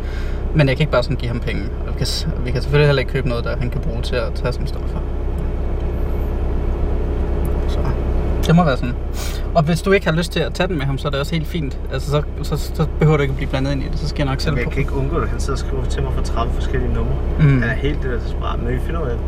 Men 0.55 0.67
jeg 0.67 0.77
kan 0.77 0.83
ikke 0.83 0.91
bare 0.91 1.03
sådan 1.03 1.17
give 1.17 1.27
ham 1.27 1.39
penge. 1.39 1.63
Og 1.87 1.93
vi 1.93 1.97
kan, 1.97 2.07
vi 2.45 2.51
kan 2.51 2.61
selvfølgelig 2.61 2.87
heller 2.87 2.99
ikke 2.99 3.11
købe 3.11 3.29
noget, 3.29 3.43
der 3.43 3.57
han 3.57 3.69
kan 3.69 3.81
bruge 3.81 4.01
til 4.01 4.15
at 4.15 4.33
tage 4.35 4.53
som 4.53 4.67
stoffer. 4.67 4.99
Så 7.67 7.79
det 8.47 8.55
må 8.55 8.63
være 8.63 8.77
sådan. 8.77 8.95
Og 9.55 9.63
hvis 9.63 9.81
du 9.81 9.91
ikke 9.91 10.05
har 10.05 10.13
lyst 10.13 10.31
til 10.31 10.39
at 10.39 10.53
tage 10.53 10.67
den 10.67 10.77
med 10.77 10.85
ham, 10.85 10.97
så 10.97 11.07
er 11.07 11.09
det 11.11 11.19
også 11.19 11.35
helt 11.35 11.47
fint. 11.47 11.79
Altså, 11.93 12.11
så, 12.11 12.23
så, 12.43 12.57
så 12.57 12.87
behøver 12.99 13.17
du 13.17 13.21
ikke 13.21 13.31
at 13.31 13.37
blive 13.37 13.49
blandet 13.49 13.71
ind 13.71 13.83
i 13.83 13.87
det. 13.87 13.99
Så 13.99 14.07
skal 14.07 14.23
jeg 14.23 14.31
nok 14.31 14.41
selv 14.41 14.51
Jamen, 14.51 14.59
jeg 14.59 14.65
på. 14.65 14.69
kan 14.69 14.79
ikke 14.79 14.93
undgå 14.93 15.21
det. 15.21 15.29
Han 15.29 15.39
sidder 15.39 15.53
og 15.53 15.59
skriver 15.59 15.85
til 15.85 16.03
mig 16.03 16.11
fra 16.13 16.23
30 16.23 16.53
forskellige 16.53 16.93
numre. 16.93 17.15
Mm. 17.39 17.61
Han 17.61 17.63
er 17.63 17.73
helt 17.73 18.03
det 18.03 18.11
der 18.11 18.19
desperat, 18.19 18.59
men 18.63 18.73
vi 18.73 18.79
finder 18.85 19.01
ud 19.01 19.07
af 19.07 19.17
det. 19.17 19.25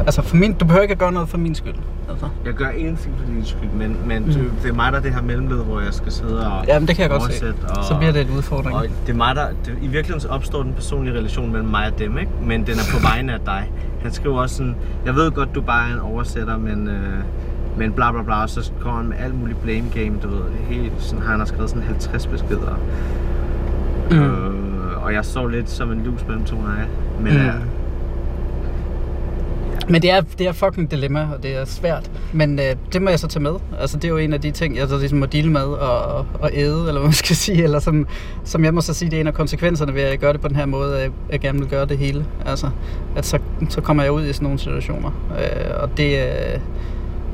Altså, 0.00 0.22
for 0.22 0.36
min, 0.36 0.52
du 0.52 0.64
behøver 0.64 0.82
ikke 0.82 0.92
at 0.92 0.98
gøre 0.98 1.12
noget 1.12 1.28
for 1.28 1.38
min 1.38 1.54
skyld. 1.54 1.74
Altså. 2.10 2.28
Jeg 2.44 2.54
gør 2.54 2.70
ingenting 2.70 3.14
for 3.18 3.26
din 3.26 3.44
skyld, 3.44 3.68
men, 3.70 3.96
men 4.06 4.24
mm. 4.24 4.32
det, 4.32 4.52
det 4.62 4.68
er 4.68 4.74
mig, 4.74 4.92
der 4.92 4.98
er 4.98 5.02
det 5.02 5.14
her 5.14 5.22
mellemled, 5.22 5.64
hvor 5.64 5.80
jeg 5.80 5.94
skal 5.94 6.12
sidde 6.12 6.46
og 6.46 6.66
Ja, 6.66 6.78
men 6.78 6.88
det 6.88 6.96
kan 6.96 7.02
jeg 7.02 7.10
godt 7.10 7.32
se. 7.34 7.54
Og, 7.68 7.84
Så 7.84 7.96
bliver 7.98 8.12
det 8.12 8.20
en 8.28 8.36
udfordring. 8.36 8.76
Og 8.76 8.86
det 9.06 9.12
er 9.12 9.16
mig, 9.16 9.36
der... 9.36 9.46
Det, 9.64 9.74
I 9.82 9.86
virkeligheden 9.86 10.20
så 10.20 10.28
opstår 10.28 10.62
den 10.62 10.72
personlige 10.72 11.14
relation 11.18 11.52
mellem 11.52 11.68
mig 11.68 11.86
og 11.92 11.98
dem, 11.98 12.18
ikke? 12.18 12.30
Men 12.42 12.66
den 12.66 12.74
er 12.74 12.92
på 12.92 12.98
vegne 13.02 13.34
af 13.34 13.40
dig. 13.46 13.70
Han 14.02 14.12
skriver 14.12 14.40
også 14.40 14.56
sådan, 14.56 14.76
jeg 15.06 15.14
ved 15.14 15.30
godt, 15.30 15.54
du 15.54 15.60
bare 15.60 15.88
er 15.90 15.94
en 15.94 16.00
oversætter, 16.00 16.56
men... 16.58 16.88
Øh, 16.88 17.18
men 17.76 17.92
bla 17.92 18.12
bla 18.12 18.22
bla, 18.22 18.46
så 18.46 18.72
kommer 18.80 19.00
han 19.00 19.08
med 19.08 19.16
alt 19.20 19.34
muligt 19.34 19.62
blame 19.62 19.84
game, 19.94 20.12
du 20.22 20.28
ved. 20.28 20.42
Helt, 20.68 20.92
sådan, 20.98 21.24
han 21.24 21.38
har 21.38 21.46
skrevet 21.46 21.70
sådan 21.70 21.82
50 21.84 22.26
beskeder. 22.26 22.78
Mm. 24.10 24.16
Øh, 24.18 25.04
og 25.04 25.12
jeg 25.12 25.24
så 25.24 25.46
lidt 25.46 25.70
som 25.70 25.92
en 25.92 26.02
lus 26.04 26.24
mellem 26.26 26.44
to 26.44 26.56
neje. 26.56 26.86
Men 27.20 27.32
Mm. 27.32 27.38
mm. 27.42 27.70
Men 29.88 30.02
det 30.02 30.10
er, 30.10 30.20
det 30.38 30.46
er 30.46 30.52
fucking 30.52 30.90
dilemma, 30.90 31.28
og 31.36 31.42
det 31.42 31.56
er 31.56 31.64
svært. 31.64 32.10
Men 32.32 32.58
øh, 32.58 32.64
det 32.92 33.02
må 33.02 33.10
jeg 33.10 33.18
så 33.18 33.28
tage 33.28 33.42
med. 33.42 33.52
Altså, 33.80 33.96
det 33.96 34.04
er 34.04 34.08
jo 34.08 34.16
en 34.16 34.32
af 34.32 34.40
de 34.40 34.50
ting, 34.50 34.76
jeg 34.76 34.88
så 34.88 34.98
ligesom 34.98 35.18
må 35.18 35.26
deale 35.26 35.50
med 35.50 35.60
og, 35.60 36.26
og 36.40 36.50
æde, 36.52 36.78
eller 36.78 36.92
hvad 36.92 37.02
man 37.02 37.12
skal 37.12 37.36
sige. 37.46 37.62
Eller 37.62 37.78
som, 37.78 38.06
som 38.44 38.64
jeg 38.64 38.74
må 38.74 38.80
så 38.80 38.94
sige, 38.94 39.10
det 39.10 39.16
er 39.16 39.20
en 39.20 39.26
af 39.26 39.34
konsekvenserne 39.34 39.94
ved 39.94 40.02
at 40.02 40.20
gøre 40.20 40.32
det 40.32 40.40
på 40.40 40.48
den 40.48 40.56
her 40.56 40.66
måde, 40.66 41.00
at 41.00 41.10
jeg 41.32 41.40
gerne 41.40 41.58
vil 41.58 41.68
gøre 41.68 41.86
det 41.86 41.98
hele. 41.98 42.24
Altså, 42.46 42.70
at 43.16 43.26
så, 43.26 43.38
så 43.68 43.80
kommer 43.80 44.02
jeg 44.02 44.12
ud 44.12 44.24
i 44.24 44.32
sådan 44.32 44.44
nogle 44.44 44.58
situationer. 44.58 45.10
Øh, 45.38 45.82
og 45.82 45.90
det, 45.96 46.18
øh, 46.18 46.60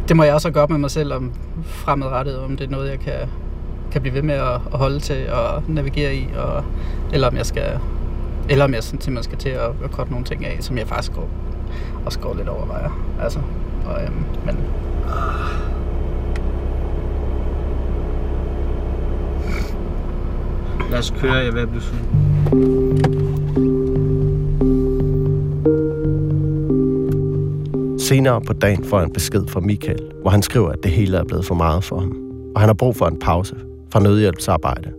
det 0.09 0.17
må 0.17 0.23
jeg 0.23 0.35
også 0.35 0.51
gøre 0.51 0.63
op 0.63 0.71
med 0.71 0.79
mig 0.79 0.91
selv 0.91 1.13
om 1.13 1.33
fremadrettet, 1.65 2.39
om 2.39 2.57
det 2.57 2.67
er 2.67 2.71
noget, 2.71 2.91
jeg 2.91 3.01
kan, 3.01 3.29
kan 3.93 4.01
blive 4.01 4.15
ved 4.15 4.23
med 4.23 4.35
at, 4.35 4.55
at 4.73 4.79
holde 4.79 5.01
til 5.01 5.31
og 5.31 5.63
navigere 5.69 6.15
i, 6.15 6.29
og, 6.37 6.65
eller 7.13 7.29
om 7.29 7.37
jeg 7.37 7.47
skal 7.47 7.79
eller 8.49 8.65
om 8.65 8.75
jeg 8.75 8.83
sådan, 8.83 9.01
simpelthen 9.01 9.23
skal 9.25 9.39
til 9.39 9.49
at, 9.49 9.71
at 9.85 9.91
korte 9.91 10.11
nogle 10.11 10.25
ting 10.25 10.47
af, 10.47 10.57
som 10.61 10.79
jeg 10.79 10.87
faktisk 10.87 11.13
går, 11.13 11.29
også 12.05 12.19
går 12.19 12.35
lidt 12.35 12.49
overvejer. 12.49 12.91
Altså, 13.23 13.39
og, 13.87 14.03
øhm, 14.03 14.25
men 14.47 14.59
lad 20.91 20.99
os 20.99 21.15
køre, 21.21 21.35
jeg 21.35 21.47
er 21.47 21.53
ved 21.53 21.63
at 21.63 21.69
blive 21.69 21.83
sådan. 21.83 23.32
Senere 28.13 28.41
på 28.41 28.53
dagen 28.53 28.85
får 28.85 29.01
en 29.01 29.13
besked 29.13 29.47
fra 29.49 29.61
Michael, 29.61 30.01
hvor 30.21 30.31
han 30.31 30.43
skriver, 30.43 30.69
at 30.69 30.79
det 30.83 30.91
hele 30.91 31.17
er 31.17 31.25
blevet 31.25 31.45
for 31.45 31.55
meget 31.55 31.85
for 31.85 31.99
ham. 31.99 32.17
Og 32.55 32.61
han 32.61 32.69
har 32.69 32.75
brug 32.75 32.97
for 32.97 33.07
en 33.07 33.19
pause 33.19 33.57
fra 33.93 34.01
nødhjælpsarbejde. 34.01 34.93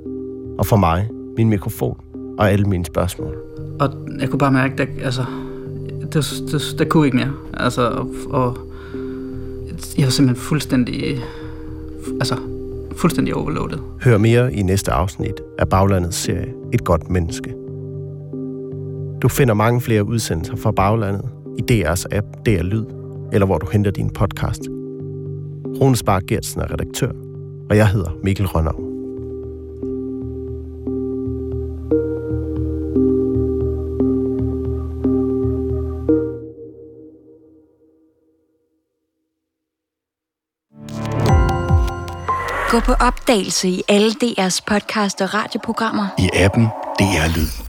Og 0.60 0.66
for 0.66 0.76
mig, 0.76 1.10
min 1.38 1.50
mikrofon 1.50 1.98
og 2.38 2.52
alle 2.52 2.66
mine 2.66 2.86
spørgsmål. 2.86 3.36
Og 3.80 3.90
jeg 4.20 4.30
kunne 4.30 4.40
bare 4.40 4.52
mærke, 4.52 4.82
at 4.82 4.90
altså, 5.04 5.26
det, 6.14 6.26
det, 6.52 6.62
det 6.80 6.90
kunne 6.90 7.06
ikke 7.06 7.18
mere. 7.18 7.32
Altså, 7.54 7.82
og, 7.82 8.10
og 8.30 8.58
jeg 9.98 10.04
var 10.04 10.12
simpelthen 10.12 10.44
fuldstændig, 10.44 11.18
altså, 12.20 12.36
fuldstændig 12.96 13.36
overloadet. 13.36 13.80
Hør 14.04 14.18
mere 14.18 14.54
i 14.54 14.62
næste 14.62 14.92
afsnit 14.92 15.42
af 15.60 15.70
Baglandets 15.70 16.18
serie 16.18 16.54
Et 16.74 16.84
godt 16.84 17.10
menneske. 17.10 17.54
Du 19.22 19.28
finder 19.28 19.54
mange 19.54 19.82
flere 19.82 20.04
udsendelser 20.04 20.56
fra 20.56 20.72
Baglandet 20.72 21.26
i 21.58 21.84
DR's 21.84 22.06
app 22.12 22.28
DR 22.46 22.64
Lyd, 22.64 23.03
eller 23.34 23.46
hvor 23.46 23.58
du 23.58 23.68
henter 23.72 23.92
din 23.92 24.10
podcast. 24.10 24.62
Rune 25.82 25.96
Spar 25.96 26.22
Gertsen 26.28 26.62
er 26.62 26.72
redaktør, 26.74 27.12
og 27.70 27.78
jeg 27.78 27.88
hedder 27.88 28.12
Mikkel 28.24 28.48
Rønner. 28.48 28.94
Gå 42.72 42.80
på 42.80 42.94
opdagelse 42.94 43.70
i 43.70 43.84
alle 43.90 44.12
DR's 44.24 44.60
podcast 44.68 45.22
og 45.22 45.34
radioprogrammer. 45.34 46.08
I 46.20 46.30
appen 46.34 46.64
DR 47.00 47.38
Lyd. 47.38 47.63